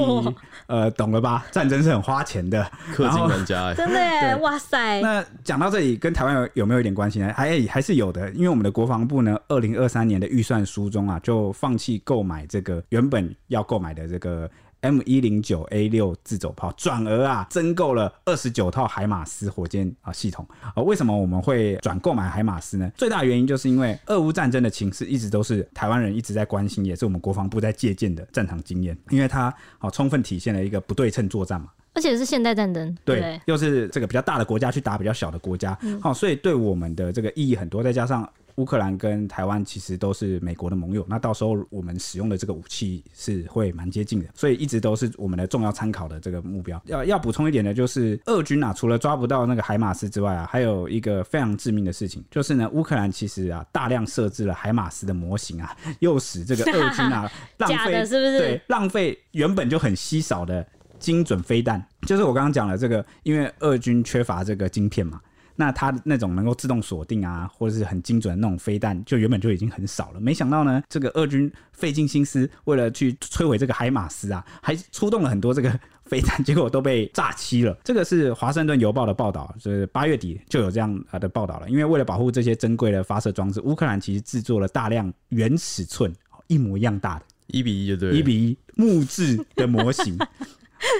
[0.66, 1.44] 呃，懂了吧？
[1.50, 2.62] 战争是很花钱的。
[2.94, 5.00] 氪金玩家哎，真的耶， 哇塞！
[5.00, 7.32] 那讲到这里，跟台湾有有没有一点关系呢？
[7.34, 14.48] 还还是有的，因为我们的国防部呢，二零二三年的预算书中啊，就放弃购买这个原本要购买的这个
[14.84, 20.82] M 一零九 A 六自走炮，转而啊增购了二十九套海马斯火箭啊系统啊。
[20.82, 22.92] 为什么我们会转购买海马斯呢？
[22.94, 31.68] 最大原因就是因为俄乌战争的情势一直都是台湾人一直在关心，也是我们国防部在借鉴的战场经验，因为它好充分体现了一个不对称作战嘛。
[31.94, 37.84] 而且是现代战争，对，又是这个比较大的国家去打比较小的国家，好、所以对我们的这个意义很多。
[37.84, 46.80] 再加上乌克兰跟台湾其实都是美国的盟友，那到时候我们使用的这个武器是会蛮接近的，所以一直都是我们的重要参考的这个目标。
[46.86, 60.66] 要要补充一点的就是，俄军啊，除了抓不到那个海马斯之外啊，还有一个非常致命的事情，就是呢，乌克兰其实啊大量设置了海马斯的模型啊，又使这个俄军啊 浪费，是不是对，浪费原本就很稀少的。
[61.00, 65.20] 精准飞弹就是我刚刚讲的这个，因为俄军缺乏这个晶片嘛，
[65.56, 70.20] 那它那种能够自动锁定啊，或者是很精准的那种飞弹，就原本就已经很少了。
[70.20, 77.76] 没想到呢，这个俄军费尽心思为了去摧毁这个海马斯啊，还出动了很多这个飞弹，结果都被炸漆了。
[77.84, 81.68] 这个是华盛顿邮报的报道，就是八月底就有这样的报道了。
[81.70, 86.12] 因为为了保护这些珍贵的发射装置，乌克兰其实制作了大量原尺寸
[86.48, 90.18] 一模一样大的一比一就对，一比一木质的模型。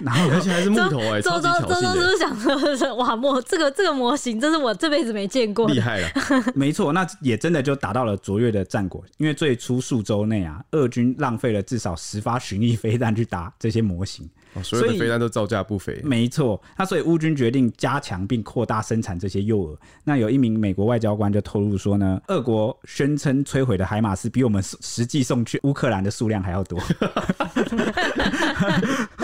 [0.03, 2.35] 然后而且还是木头哎、欸，周周周周是想
[2.77, 6.09] 说，哇，模这个这个模型，这是我这辈子没见过的厉害了。
[6.55, 9.05] 没错，那也真的就达到了卓越的战果。
[9.19, 16.01] 因为最初数周内啊，俄军浪费了至少十发巡弋飞弹去打这些模型，哦、所有的飞弹都造价不菲。
[16.05, 19.77] 没错，那所以乌军决定加强并扩大生产这些诱饵。
[20.05, 26.81] 那有一名美国外交官就透露说呢，俄国宣称摧毁的海马斯比我们实际送去乌克兰的数量还要多。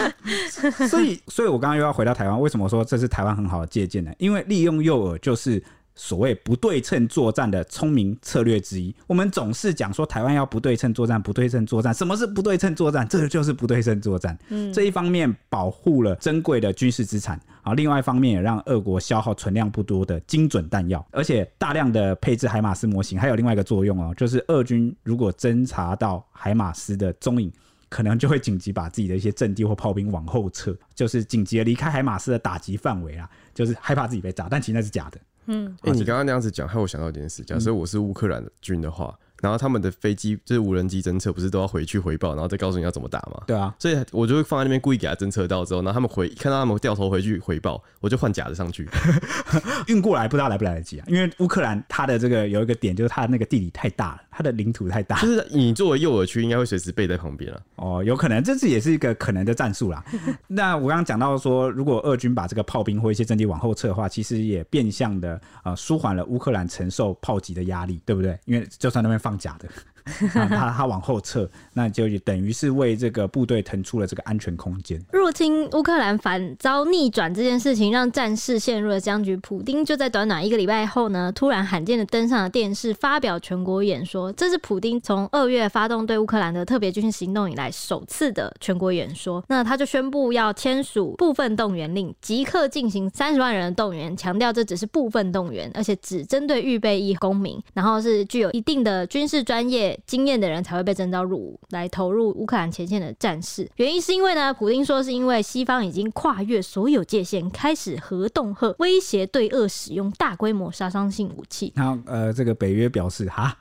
[0.88, 4.12] 所以，所以我刚刚又要回到台湾，为什么说这是台湾很好的借鉴呢？
[4.18, 5.62] 因为利用诱饵就是
[5.94, 8.94] 所谓不对称作战的聪明策略之一。
[9.06, 13.06] 我们总是讲说台湾要不对称作战，不对称作战，什么是不对称作战？
[13.06, 14.38] 这个就是不对称作战。
[14.48, 27.52] 嗯，这一方面保护了珍贵的军事资产啊，另外一方面也让俄国消耗存量不多的精准弹药，而且大量的配置海马斯模型，还有另外一个作用哦，就是俄军如果侦察到海马斯的踪影。
[27.90, 35.20] 可能就会紧急把自己的一些阵地或炮兵往后撤，就是紧急的离开海马斯的打击范围啊，就是害怕自己被炸，但其实那是假的。
[35.46, 37.42] 嗯，哎、欸，你刚刚那样子讲，害我想到一件事。
[37.42, 39.14] 假设我是乌克兰的军的话。
[39.40, 43.42] 然后他们的飞机就是无人机侦测，不是都要回去回报，然后再告诉你要怎么打吗？
[43.46, 48.88] 对啊，所以我就会放在那边，故意给他侦测到之后，然后他们回看到他们掉头回去回报，我就换假的上去
[49.88, 51.06] 运过来，不知道来不来得及啊？
[51.08, 57.62] 因为乌克兰它的这个有一个点，就是它的那个地理太大了，它的领土太大，就是你作为诱饵区，应该会随时备在旁边了。
[57.76, 60.04] 哦，有可能，这是也是一个可能的战术啦。
[60.48, 68.38] 那我刚刚讲到说，如果俄军把这个炮兵或一些阵地往后撤的话，其实也变相的呃舒缓了乌克兰承受炮击的压力，对不对？
[68.44, 69.68] 因为就算那边放放假的。
[70.32, 75.00] 他他往后撤，那就等于是为这个部队腾出了这个安全空间。
[75.12, 79.36] 入侵乌克兰反遭逆转这件事情，让战事陷入了僵局。
[79.36, 84.32] 普丁就在短短一个礼拜后呢，突然罕见的登上了电视，发表全国演说。
[84.32, 89.42] 这是普丁从二月发动对乌克兰的特别军事行动以来首次的全国演说。
[89.48, 99.89] 那他就宣布要签署部分动员令，即刻进行三十万人的动员，强调这只是部分动员，而且只针对预备役公民，然后是具有一定的军事专业。
[100.06, 103.68] 经验的人才会被征召入伍，来投入乌克兰前线的战事。
[103.76, 111.72] 原因是因为呢，普丁说是因为西方已经跨越所有界限，开始核恫吓，威胁对俄使用大规模杀伤性武器。
[111.76, 113.56] 然后呃，这个北约表示哈，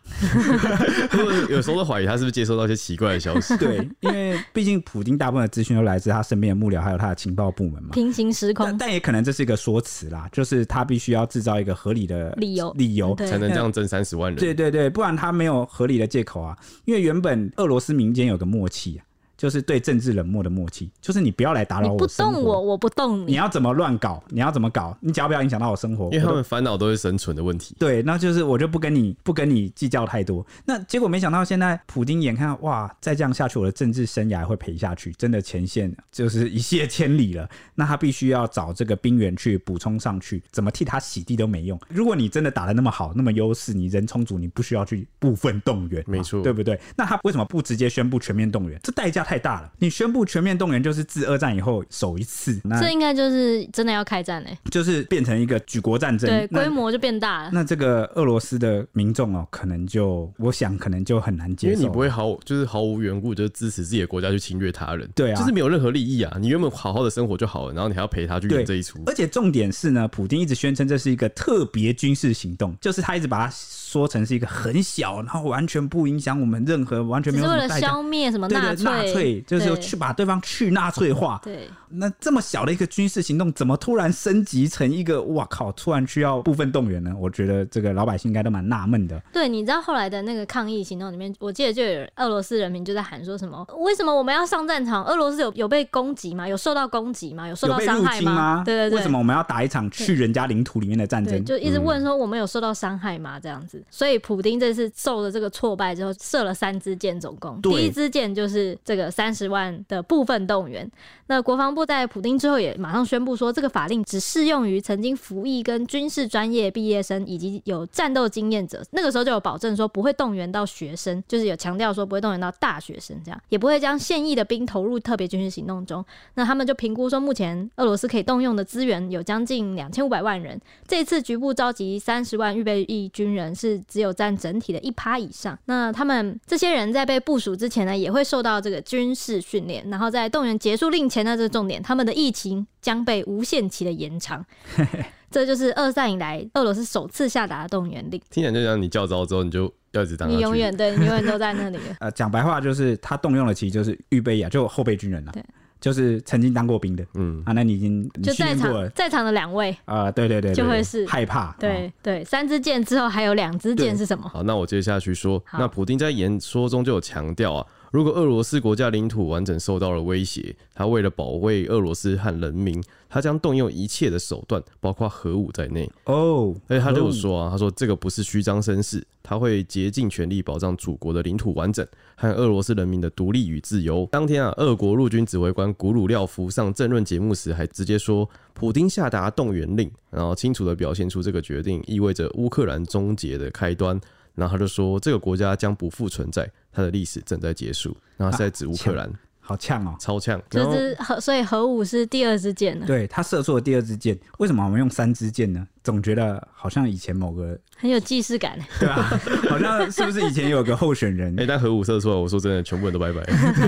[1.50, 3.56] 有时候都怀疑他是不是接收到一些奇怪的消息。
[3.58, 7.90] 对，因为毕竟普丁大部分的资讯都来自他身边的幕僚，还有他的情报部门嘛。
[7.92, 14.40] 平行时空，但，但也可能这是一个说辞啦，就是他必须要制造一个合理的理由，理由才能这样征三十万人。
[14.40, 16.58] 对对对，不然他没有合理的借口啊。
[16.86, 19.09] 因为原本俄罗斯民间有个默契啊。
[19.40, 23.26] 就是对政治冷漠的默契，就是你不要来打扰我，你不动我，我不动你。
[23.28, 24.22] 你要怎么乱搞？
[24.28, 24.98] 你要怎么搞？
[25.00, 27.74] 你只要不要影响到我生活，因为他们烦恼都是生存的问题。
[27.80, 30.46] 对，那就是我就不跟你不跟你计较太多。
[30.66, 37.50] 那结果没想到现在普京眼看哇，再这样下去，我的政治生涯会赔下去，真的前线就是一泻千里了。
[37.76, 41.80] 那他必须要找这个兵员去补充上去，怎么替他洗地都没用。
[41.88, 46.78] 如果你真的打得那么好，那么优势，你人充足，你不需要去部分动员，没错，对不对？
[46.98, 48.78] 那他为什么不直接宣布全面动员？
[48.84, 49.72] 这代价太大了。
[49.78, 57.52] 你宣布全面动员，就是自二战以后首一次，那这应该就是真的要开战嘞，就是变成一个举国战争，对，规模就变大了。
[57.54, 66.36] 那这个俄罗斯的民众哦，可能就我想可能就很难接受，因为你不会毫就是毫无缘故就支持自己的国家去侵略他人，对啊，就是没有任何利益啊。
[66.40, 68.98] 你原本好好的生活就好了，然后你还要陪他去演这一出。
[69.06, 73.54] 而且重点是呢，普京一直宣称这是一个特别军事行动，就是他一直把它
[73.90, 81.42] 说成是一个很小，然后完全不影响我们任何，完全没有什么代价，消灭什么纳粹，纳粹就是去把对方去纳粹化。
[81.44, 87.14] 对，那这么小的一个军事行动，怎么突然升级成一个哇靠，突然需要部分动员呢？
[87.20, 89.22] 我觉得这个老百姓应该都蛮纳闷的。
[89.34, 95.04] 对，你知道后来的那个抗议行动里面，我记得就有俄罗斯人民就在喊说什么：为什么我们要上战场？
[95.06, 96.48] 俄罗斯有有被攻击吗？
[96.48, 97.48] 有受到攻击吗？
[97.48, 98.34] 有受到伤害吗？
[98.34, 98.64] 吗？
[98.66, 101.44] 对对对，为什么我们要打一场去人家领土里面的战争？
[101.44, 103.40] 就一直问说我们有受到伤害吗？
[103.40, 110.90] 这样子，所以普丁这次受了这个挫败之后，射了三支箭，总共第一支箭就是这个三十万的部分动员。
[111.28, 118.84] 那国防部在普丁之后也马上宣布说，这个法令只适用于曾经服役跟军事专业毕业生以及有战斗经验者。
[118.92, 126.04] 那个时候就有保证说不会动员到学生，就是有强调说不会动员到大学生，这样也不会将现役的兵投入特别军事行动中。
[126.36, 130.60] 那他们就评估说，目前俄罗斯可以动用的资源有将近两千五百万人。
[130.88, 135.58] 这次局部召集三十万预备役军人是只有占整体的一趴以上。
[135.66, 144.46] 那他们这些人在被部署之前呢，也会受到这个军事训练，然后在动员结束令前呢，这个重点，他们的疫情将被无限期的延长。
[145.32, 148.20] 这就是二战以来俄罗斯首次下达的动员令。
[148.32, 150.28] 听起来就像你叫招之后，你就要一直当。
[150.28, 151.78] 你永远对，你永远都在那里。
[152.02, 155.32] 呃，讲白话就是他动用的其实就是预备役啊，就后备军人了。
[155.32, 155.42] 对。
[155.82, 164.28] 就是曾经当过兵的，嗯啊，那你已经就在场在场的两位啊、呃，对对对，对，就会是害怕，对、哦、对，三支箭之后还有两支箭是什么？
[164.28, 167.66] 好，那我接下去说，那普丁在演说中就有强调啊。
[167.92, 175.90] 如果俄罗斯国家领土完整受到了威胁，他为了保卫俄罗斯和人民，他将动用一切的手段，包括核武在内。
[176.06, 184.08] 哦，而且他就有说啊，他说这个不是虚张声势，他会竭尽全力保障祖国的领土完整和俄罗斯人民的独立与自由。
[184.12, 194.00] 当天啊，俄国陆军指挥官古鲁廖夫上政论节目时，还直接说，普丁下达动员令，然后清楚地表现出这个决定意味着乌克兰终结的开端。
[194.40, 196.50] 然后他就说，这个国家将不复存在。
[196.72, 199.12] 它的历史正在结束，然后是在指乌克兰、
[199.50, 200.40] 好呛哦，超呛。
[200.48, 202.86] 就是核，所以核武是第二支箭了。
[202.86, 205.68] 对，他射出了第二支箭，为什么我们用三支箭呢？
[205.84, 209.22] 总觉得好像以前某个很有既视感， 对吧、啊？
[209.50, 211.34] 好像是不是以前有个候选人？
[211.40, 213.24] 哎、欸，但核武射出来，我说真的，全部人都拜拜，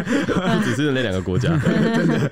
[0.63, 1.57] 只是那两个国家。
[1.57, 2.31] 真的。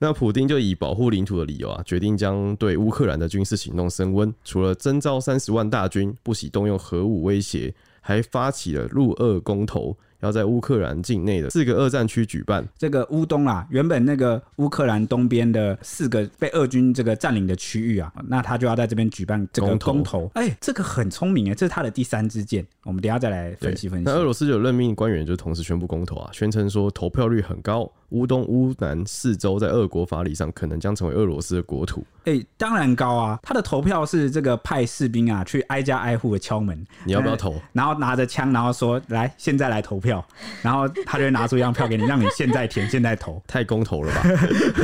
[0.00, 7.72] 那普丁就以保护领土的理由啊，决定将对乌克兰的军事行动升温，除了征召三十万大军，不惜动用核武威胁。
[8.00, 20.30] 还发起了入俄公投，要在乌克兰境内的四个二战区举办这个乌东啊，原本那个乌克兰东边的四个被俄军这个占领的区域啊，那他就要在这边举办这个公投。
[20.34, 22.66] 哎、欸，这个很聪明哎，这是他的第三支箭。
[22.84, 24.04] 我们等一下再来分析分析。
[24.06, 27.90] 那俄罗斯就有任命官员，就同时宣布公投啊，宣称说投票率很高。
[28.10, 32.04] 乌东、乌南四州在俄国法理上可能将成为俄罗斯的国土。
[32.24, 33.38] 哎、欸，当然高啊！
[33.42, 37.54] 他的投票是这个派士兵啊去挨家挨户的敲门，你要不要投？
[37.72, 40.24] 然后拿着枪，然后说：“来，现在来投票。”
[40.62, 43.42] 然后他就会拿出一张票给你，让你现在填，现在投。
[43.46, 44.22] 太公投了吧？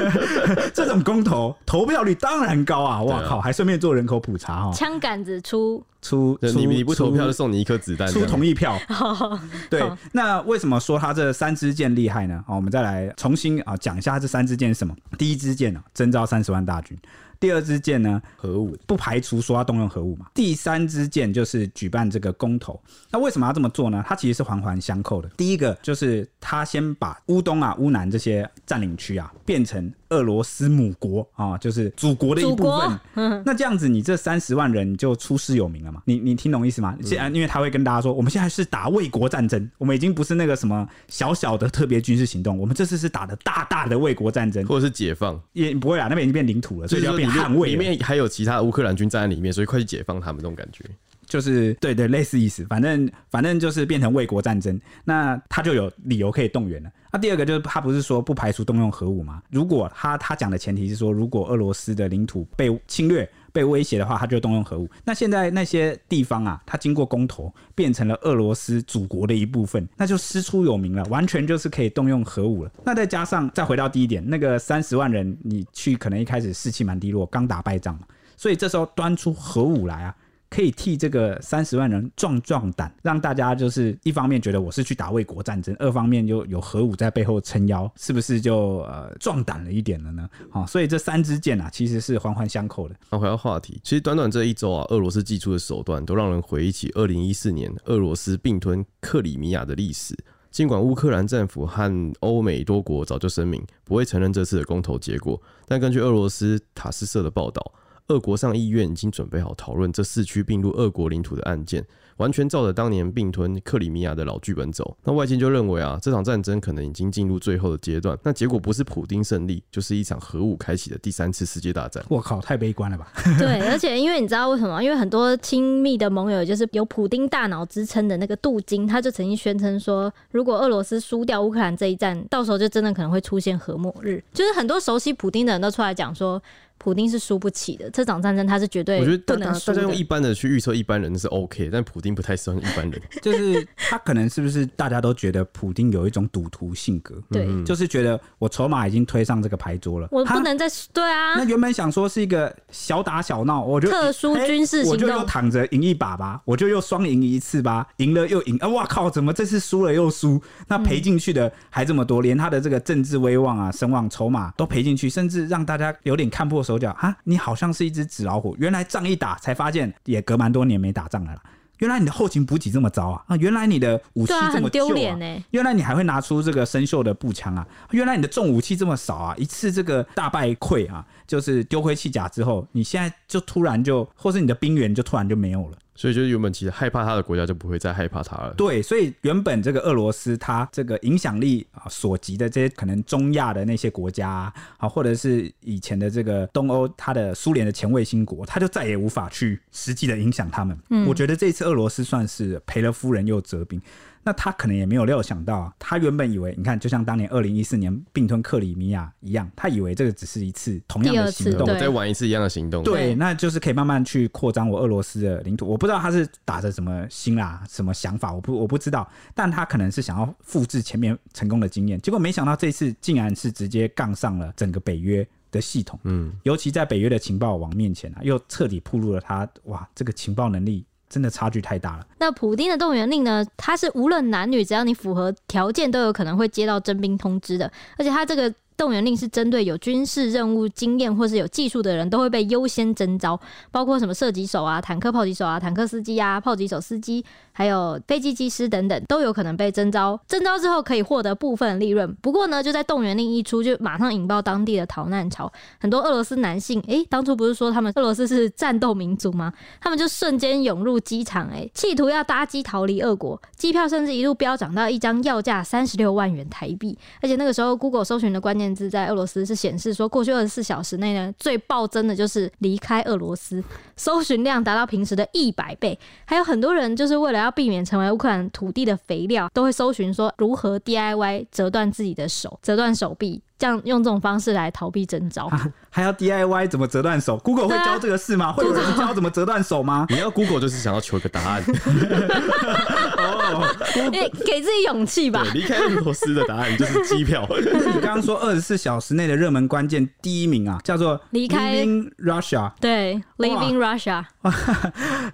[0.72, 3.02] 这种公投投票率当然高啊！
[3.02, 4.72] 哇靠，还顺便做人口普查哦。
[4.74, 5.84] 枪杆子出。
[6.04, 8.78] 出，你你不投票就送你一颗子弹，出同意票。
[9.70, 12.44] 对，那为什么说他这三支箭厉害呢？
[12.46, 14.94] 好，我们再来重新啊讲一下这三支箭是什么。
[15.16, 16.96] 第一支箭呢，征召三十万大军。
[17.44, 20.24] 第二支箭呢，核武，不排除说要动用核武嘛。
[20.32, 22.80] 第三支箭就是举办这个公投。
[23.10, 24.02] 那为什么要这么做呢？
[24.08, 25.28] 它其实是环环相扣的。
[25.36, 32.98] 第一个就是他先把乌东啊、乌南这些占领区啊变成俄罗斯母国啊，就是祖国的一部分。
[33.16, 36.00] 嗯， 那这样子你这三十万人就出师有名了嘛？
[36.06, 36.96] 你你听懂意思吗？
[37.02, 47.33] 现在因为他会跟大家说，我们现在是打卫国战争，我们已经不是那个什么小小的特别军事行动，我们这次是打的大大的卫国战争，或者是解放也不会啊，那边已经变领土了，所以就要变。
[47.34, 50.84] 捍卫里面还有其他乌克兰军站在里面，所以快去解放他们，这种感觉
[51.26, 52.64] 就是对对，类似意思。
[52.66, 56.90] 反正反正就是变成卫国战争，那他就有理由可以动员了。
[57.12, 59.42] 那第二个就是他不是说不排除动用核武吗？
[59.50, 63.28] 如果他他讲的前提是说，如果俄罗斯的领土被侵略。
[63.54, 64.90] 被威胁的话，他就动用核武。
[65.04, 72.70] 那现在那些地方啊，它经过公投变成了俄罗斯祖国的一部分，那就师出有名了，完全就是可以动用核武了。
[72.84, 78.00] 那再加上再回到第一点，那个三十万人，你去可能一开始士气蛮低落，刚打败仗嘛，
[78.36, 80.16] 所以这时候端出核武来啊。
[80.54, 90.30] 可以替这个三十万人壮壮胆，让大家就是一方面觉得我是去打卫国战争，二方面又有核武在背后撑腰，是不是就呃壮胆了一点了呢？
[90.50, 92.94] 好，所以这三支箭啊，其实是环环相扣的。
[93.10, 100.16] 那回到话题，其实短短这一周啊，俄罗斯祭出的手段都让人回忆起二零一四年俄罗斯并吞克里米亚的历史。
[100.52, 107.72] 尽管乌克兰政府和欧美多国早就声明不会承认这次的公投结果，但根据俄罗斯塔斯社的报道，
[108.08, 111.84] 俄国上议院已经准备好讨论这四区并入俄国领土的案件。
[112.18, 118.16] 完全照着当年并吞克里米亚的老剧本走，那外界就认为啊，这场战争可能已经进入最后的阶段。
[118.22, 122.04] 那结果不是普丁胜利，就是一场核武开启的第三次世界大战。
[122.08, 123.12] 我靠，太悲观了吧？
[123.36, 124.80] 对，而且因为你知道为什么？
[124.80, 134.22] 因为很多亲密的盟友，就是有普丁大脑之称的那个杜金，他就曾经宣称说，如果俄罗斯输掉乌克兰这一战，到时候就真的可能会出现核末日。
[134.32, 136.40] 就是很多熟悉普丁的人都出来讲说。
[136.84, 139.16] 普丁是输不起的，这场战争他是绝对不能输的。
[139.16, 143.00] 我觉得大家用一般的去预测一般人是 OK，但普丁不太算一般人。
[143.22, 147.14] 就是他可能是不是大家都觉得普丁有一种赌徒性格？
[147.30, 151.36] 对，就是觉得我筹码已经推上这个牌桌了，我不能再对啊。
[151.36, 158.68] 那原本想说是一个小打小闹，我就特殊军事行动，我就又躺着赢一把吧，我就又双赢一次吧，赢了又赢啊！
[158.68, 160.38] 哇靠，怎么这次输了又输？
[160.68, 167.16] 那赔进去的还这么多，连他的这个政治威望啊、声望、筹码都赔进去，甚至让大家有点看破手脚啊！
[167.24, 167.54] 你好。
[167.54, 171.40] 像是一只纸老虎，原来仗一打才发现也隔蛮多年没打仗了啦。
[171.78, 173.24] 原来你的后勤补给这么糟啊！
[173.28, 175.44] 啊，原来你的武器这么丢脸呢！
[175.52, 177.66] 原来你还会拿出这个生锈的步枪啊！
[177.92, 179.34] 原来你的重武器这么少啊！
[179.36, 185.78] 一次这个大败溃啊，就是丢盔弃甲之后，你现在就突然就，或是你的兵源就突然就没有了。
[185.94, 188.52] 所以，就是原本其实害怕他的国家就不会再害怕他了。
[188.54, 200.76] 对，所以原本这个俄罗斯，他这个影响力啊所及的这些可能中亚的那些国家啊，或者是以前的这个东欧，他的苏联的前卫星国，他就再也无法去实际的影响他们。
[200.90, 203.80] 嗯，我觉得这次俄罗斯算是赔了夫人又折兵。
[204.24, 215.68] 那他可能也没有料想到啊，他原本以为，你看，就像当年二零一四年并吞克里米亚一样，他以为这个只是一次同样的行动，再玩一次一样的行动，对，那就是可以慢慢去扩张我俄罗斯的领土。
[215.68, 230.84] 我不知道他是打着什么心啦，什么想法，我不我不知道，但他可能是想要复制前面成功的经验，结果没想到这次竟然是直接杠上了整个北约的系统，嗯，尤其在北约的情报网面前啊，又彻底暴露了他哇，这个情报能力。
[231.14, 232.04] 真的差距太大了。
[232.18, 233.46] 那普丁的动员令呢？
[233.56, 237.70] 它是无论男女，只要你符合条件，都有可能会接到征兵通知的。
[237.96, 238.52] 而且它这个。
[238.76, 243.38] 动员令是针对有军事任务经验或是有技术的人，都会被优先征召，
[243.70, 250.20] 包括什么射击手啊、坦克炮击手啊、坦克司机啊、炮击手司机，还有飞机机师等等，都有可能被征召。
[250.26, 252.12] 征召之后可以获得部分利润。
[252.20, 255.50] 不过呢，就在动员令一出，就马上引爆当地的逃难潮。
[255.78, 259.52] 很多俄罗斯男性，诶、当初不是说他们俄罗斯是战斗民族吗？
[259.80, 263.40] 他们就瞬间涌入机场，诶，企图要搭机逃离俄国。
[263.56, 266.98] 机票甚至一路飙涨到一张要价三十六万元台币。
[267.22, 268.63] 而且那个时候，Google 搜寻的关键。
[268.72, 273.60] 字在俄罗斯是显示说，过去二十四小时内呢，最暴增的就是离开俄罗斯，
[273.96, 275.98] 搜寻量达到平时的一百倍。
[276.24, 283.42] 还有很多人就是为了要避免成为乌克兰土地的肥料，都会搜寻说如何 DIY 折断自己的手、折断手臂。
[283.56, 285.48] 这样用这种方式来逃避征召，
[285.88, 288.52] 还要 DIY 怎么折断手？Google 会教这个事吗？
[288.52, 290.06] 会有人教怎么折断手吗？
[290.10, 291.62] 你要 Google 就是想要求一个答案，
[293.16, 293.74] 哦，
[294.10, 295.44] 给 给自己勇气吧。
[295.54, 297.46] 离开俄罗斯的答案就是机票。
[297.94, 301.84] 你刚刚说二十四小时内的热门关键第一名啊，叫做离开
[302.18, 304.24] Russia，对，Leaving Russia。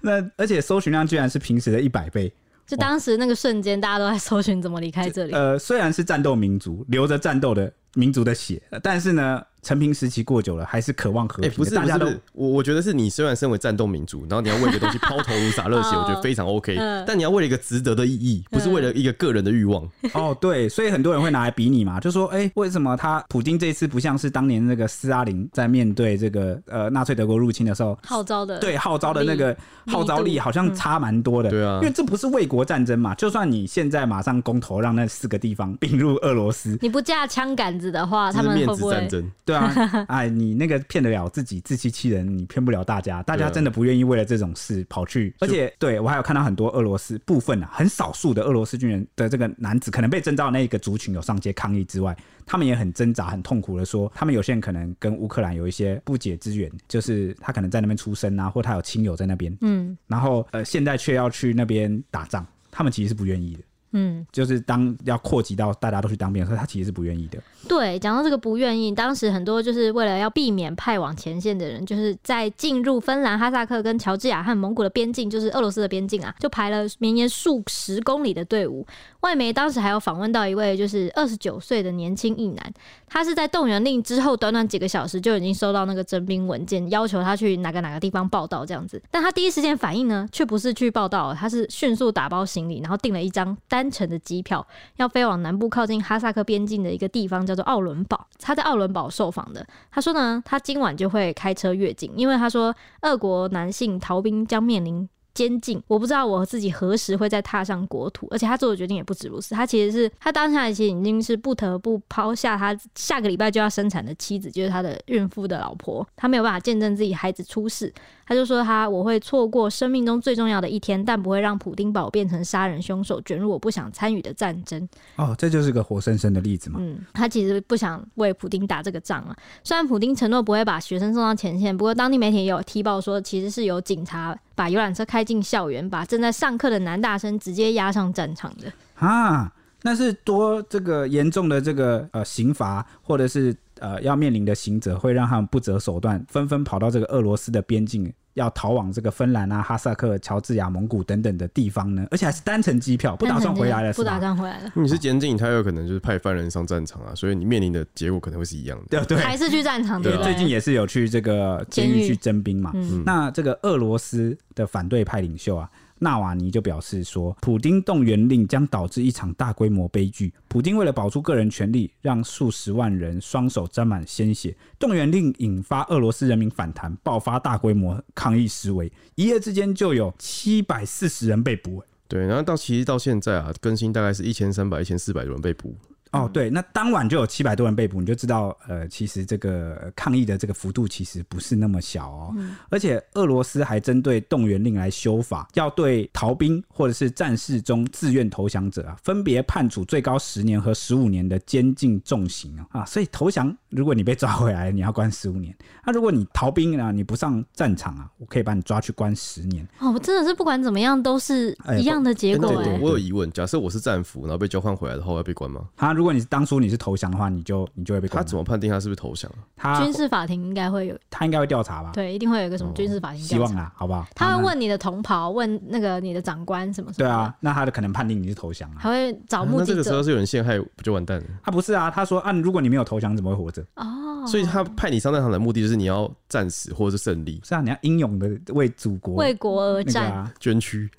[0.02, 2.32] 那而且搜寻量居然是平时的一百倍。
[2.66, 5.32] 就当时那个瞬间，大家都在搜寻怎么离开这里。
[5.32, 9.44] 呃，虽然是战斗民族，留着战斗的民族的血，但是呢。
[9.62, 11.46] 成平时期过久了，还是渴望和平。
[11.46, 16.76] 哎、欸，不是，大家都我我觉得是你虽然身为战斗民族，然后你要为一个东西抛头颅洒热血， 我觉得非常 OK。
[17.06, 19.86] 但你要为了一个值得的意义，不是为了一个个人的欲望。
[20.14, 28.58] 哦，对，所以很多人会拿来比你嘛，就说，哎、欸，为什么他普京这一次不像是当年那个斯大林在面对这个呃纳粹德国入侵的时候号召的？
[28.58, 29.56] 对，号召的那个
[29.86, 31.50] 号召力好像差蛮多的。
[31.50, 39.10] 对啊，因为这不是卫国战争嘛，就算你现在马上公投让那四个地方并入俄罗斯，你不架枪杆子的话，他们会不会？
[39.50, 40.30] 对啊， 哎。
[40.30, 43.22] 你那个骗得了自己，自欺欺人，你骗不了大家。
[43.24, 45.34] 大家真的不愿意为了这种事跑去。
[45.40, 63.60] 而且，对我还有看到很多俄罗斯部分啊，很少数的俄罗斯军人的这个男子，可能被征召的那个族群有上街抗议之外，他们也很挣扎、很痛苦的说，他们有些人可能跟乌克兰有一些不解之缘，就是他可能在那边出生啊，或他有亲友在那边，嗯，然后呃，现在却要去那边打仗，他们其实是不愿意的。
[63.92, 67.38] 嗯，就是当要扩及到大家都去当兵的时候，他其实是不愿意的。
[67.68, 78.86] 对，讲到这个不愿意，当时很多就是为了要避免派往前线的人，就是在进入芬兰、哈萨克跟乔治亚和蒙古的边境，就是俄罗斯的边境啊，就排了绵延数十公里的队伍。
[79.20, 82.72] 外媒当时还有访问到一位就是二十九岁的年轻一男，
[83.06, 89.02] 他是在动员令之后短短几个小时就已经收到那个征兵文件，要求他去哪个哪个地方报道这样子。
[89.10, 94.66] 但他第一时间反应呢，却不是去报道，他是迅速打包行李，然后订了一张单单程的机票，
[94.96, 98.26] 要飞往南部靠近哈萨克边境的一个地方，叫做奥伦堡。
[98.38, 105.08] 他在奥伦堡受访的，他说呢，他今晚就会开车越境，因为他说，俄国男性逃兵将面临。
[105.32, 109.54] 监禁，我不知道我自己何时会再踏上国土，而且他做的决定也不止如此。
[109.54, 117.90] 他其实是他当下其实已经是不得不抛下他下个礼拜就要生产的妻子，就是他的孕妇的老婆，他没有办法见证自己孩子出世。
[118.30, 124.88] 他就说他我会错过生命中最重要的一天，但不会让普丁堡变成杀人凶手，卷入我不想参与的战争。
[125.16, 126.78] 哦，这就是个活生生的例子嘛。
[126.80, 129.36] 嗯，他其实不想为普丁打这个仗啊。
[129.64, 139.52] 虽然普丁承诺不会把学生送到前线，不过当地媒体也有踢爆说，其实是有警察把游览车开进校园，把正在上课的男大生直接押上战场的啊，
[139.82, 152.06] 那是多这个严重的这个呃刑罚，或者是呃要面临的刑责，会让他们不择手段，纷纷跑到这个俄罗斯的边境，要逃往这个芬兰啊、哈萨克、乔治亚、蒙古等等的地方呢？
[152.10, 154.72] 而且还是单程机票，不打算回来了，不打算回来了。
[154.74, 158.84] 你是监禁，他有可能就是派犯人上战场啊，所以你面临的结果可能会是一样的。
[158.88, 162.70] 对对，还是去战场对，对，最近也是有去这个监狱去征兵嘛。
[162.74, 165.68] 嗯、那这个俄罗斯的反对派领袖啊。
[166.00, 170.32] 纳瓦尼就表示说，普丁动员令将导致一场大规模悲剧。
[170.48, 174.56] 普丁为了保住个人权利，让数十万人双手沾满鲜血。
[174.78, 181.82] 动员令引发俄罗斯人民反弹，爆发大规模抗议示威，一夜之间就有七百四十人被捕。
[182.08, 185.76] 对，然后到其实到现在啊，更新大概是一千三百、一千四百多人被捕。
[186.12, 192.34] 哦，对，那当晚就有七百多人被捕，你就知道，呃，其实这个抗议的这个幅度其实不是那么小哦。
[192.36, 202.84] 嗯、而且俄罗斯还针对动员令来修法，要对逃兵或者是战事中自愿投降者啊，分别判处最高十年和十五年的监禁重刑啊。
[202.84, 205.52] 所以投降，如果你被抓回来，你要关十五年；
[205.86, 209.66] 那如果你逃兵啊，你不上战场啊，我可以把你抓去关十年。
[209.78, 212.48] 哦，我真的是不管怎么样都是一样的结果。
[212.48, 215.62] 对对，我有疑问，假设我是战俘，然后被交换回来的话，要被关吗？
[215.76, 215.92] 他。
[215.92, 218.22] 如果你是当初你是投降的话，你就你就会被关。
[218.22, 219.30] 他怎么判定他是不是投降？
[219.56, 221.90] 他军事法庭应该会有，他应该会调查吧？
[221.92, 223.46] 对，一定会有一个什么军事法庭调查。
[223.46, 224.06] 希望啊，好不好？
[224.14, 227.06] 他会问你的同袍，问那个你的长官什么什么。
[227.06, 228.76] 对啊，那他的可能判定你是投降啊。
[228.78, 229.60] 还会找目击者。
[229.60, 231.24] 那这个时候是有人陷害，不就完蛋了？
[231.42, 233.59] 他不是啊，他说啊，如果你没有投降，怎么会活着？
[233.74, 237.40] 哦，所以他派你上战场的目的就是你要战死或者是胜利。
[237.44, 240.90] 是啊，你要英勇的为祖国、为国而战，啊、捐躯。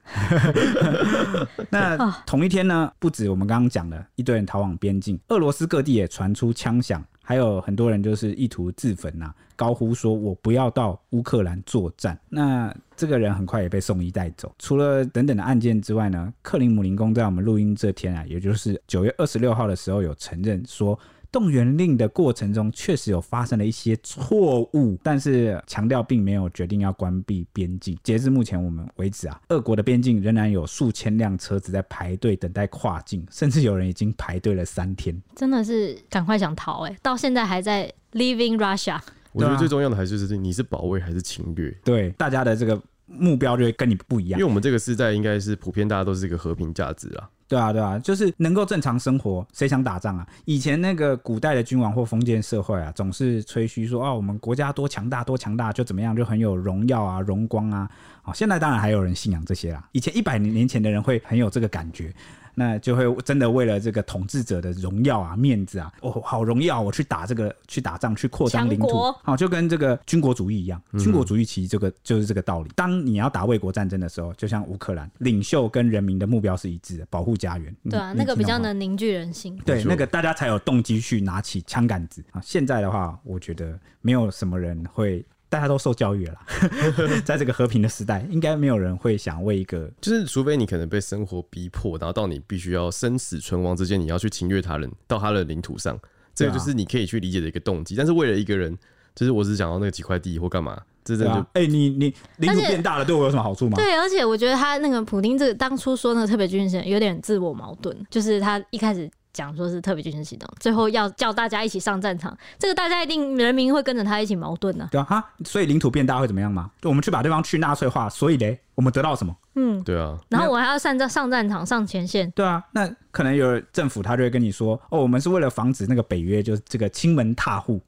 [1.70, 12.20] 那同一天呢，不止我们刚刚讲的一堆人逃往边境，俄罗斯各地也传出枪响，还有很多人就是意图自焚呐、啊，高呼说“我不要到乌克兰作战”。
[12.30, 14.54] 那这个人很快也被送医带走。
[14.60, 20.98] 除了等等的案件之外呢，克林姆林宫在我们录音这天啊，也就是九月二十六号的时候，有承认说。
[21.32, 27.98] 动员令的过程中确实有发生了一些错误，但是强调并没有决定要关闭边境。
[28.04, 35.20] 截至目前我们为止啊，俄国的边境仍然有数千辆车子在排队等待跨境，甚至有人已经排队了三天。
[35.36, 39.00] 真的是赶快想逃哎、欸，到现在还在 leaving Russia。
[39.32, 41.74] 我觉得最重要的还是就是你是保卫还是侵略？
[41.86, 44.38] 对，大家的这个目标就会跟你不一样。
[44.38, 47.30] 因为我们这个时代应该是普遍大家都是一个和平价值啊。
[47.52, 50.26] 对啊，对啊，就是能够正常生活，谁想打仗啊？
[50.46, 57.90] 以前那个古代的君王或封建社会啊，总是吹嘘说哦，我们国家多强大，多强大，就怎么样，就很有荣耀啊、荣光啊。
[58.24, 59.86] 哦，现在当然还有人信仰这些啦。
[59.92, 62.14] 以前一百年前的人会很有这个感觉。
[62.62, 70.80] 那就会真的为了这个统治者的荣耀啊、面子啊，哦，好荣耀，我去打这个，去打仗，去扩张领土，好，就跟这个军国主义一样。
[71.00, 72.70] 军国主义其实这个就是这个道理。
[72.76, 77.76] 当你要打卫国战争的时候，就像乌克兰，领袖跟人民的目标是一致的，保护家园。
[77.90, 79.58] 对啊，那个比较能凝聚人心。
[79.66, 82.40] 对，那个大家才有动机去拿起枪杆子啊。
[82.44, 85.26] 现在的话，我觉得没有什么人会。
[85.52, 86.40] 大家都受教育了，
[87.26, 96.00] 在这个和平的时代，应该没有人会想为一个，就是除非你可能被生活逼迫，然后到你必须要生死存亡之间，你要去侵略他人到他的领土上，
[96.34, 97.98] 这个就是你可以去理解的一个动机。
[97.98, 98.74] 但是为了一个人，
[99.14, 103.76] 就是我只想要那几块地或干嘛，这这就哎，你你领土变大了，对我有什么好处吗？
[103.76, 109.12] 对，而且我觉得他那个普丁这个当初说那个特别军事有点自我矛盾，就是他一开始。
[109.34, 114.90] 讲说是特别军事行动，最后要叫大家一起上战场，这个大家一定人民会跟着他一起矛盾呢、啊。
[114.92, 116.70] 对啊，哈，所以领土变大会怎么样吗？
[116.84, 119.36] 我们去把对方去纳粹化，所以嘞，我们得到什么？
[119.56, 120.18] 嗯，对啊。
[120.30, 122.30] 然后我还要上战上战场上前线。
[122.32, 127.82] 对啊，那可能有政府他就会跟你说，哦，我们是为了防止那个北约就是这个侵门踏户，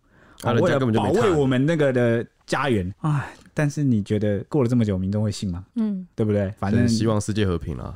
[0.43, 2.93] 啊，为了保卫我们那个的家园。
[3.01, 5.63] 哎，但是你觉得过了这么久，民众会信吗？
[5.75, 6.49] 嗯，对不对？
[6.57, 7.93] 反正希望世界和平啦。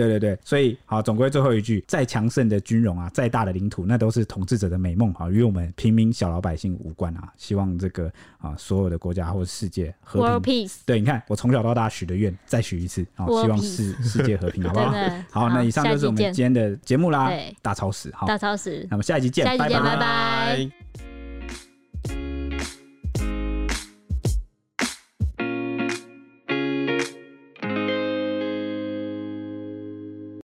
[0.00, 7.32] 对对对，所以好，总归最后一句，再强盛的军容啊，再大的领土，那都是统治者的美梦啊，与我们平民小老百姓无关啊。
[7.36, 10.28] 希望这个啊，所有的国家或者世界和平。
[10.28, 10.76] World peace。
[10.86, 14.92] 对，你看我从小到大许的愿，再许一次啊，希望世世界和平， 好不好？
[15.30, 17.30] 好，好，那以上就是我们今天的节目啦。
[17.62, 19.96] 大超时，好，大超时，那么下一集见，下一集见，拜拜。
[19.96, 20.89] 拜拜。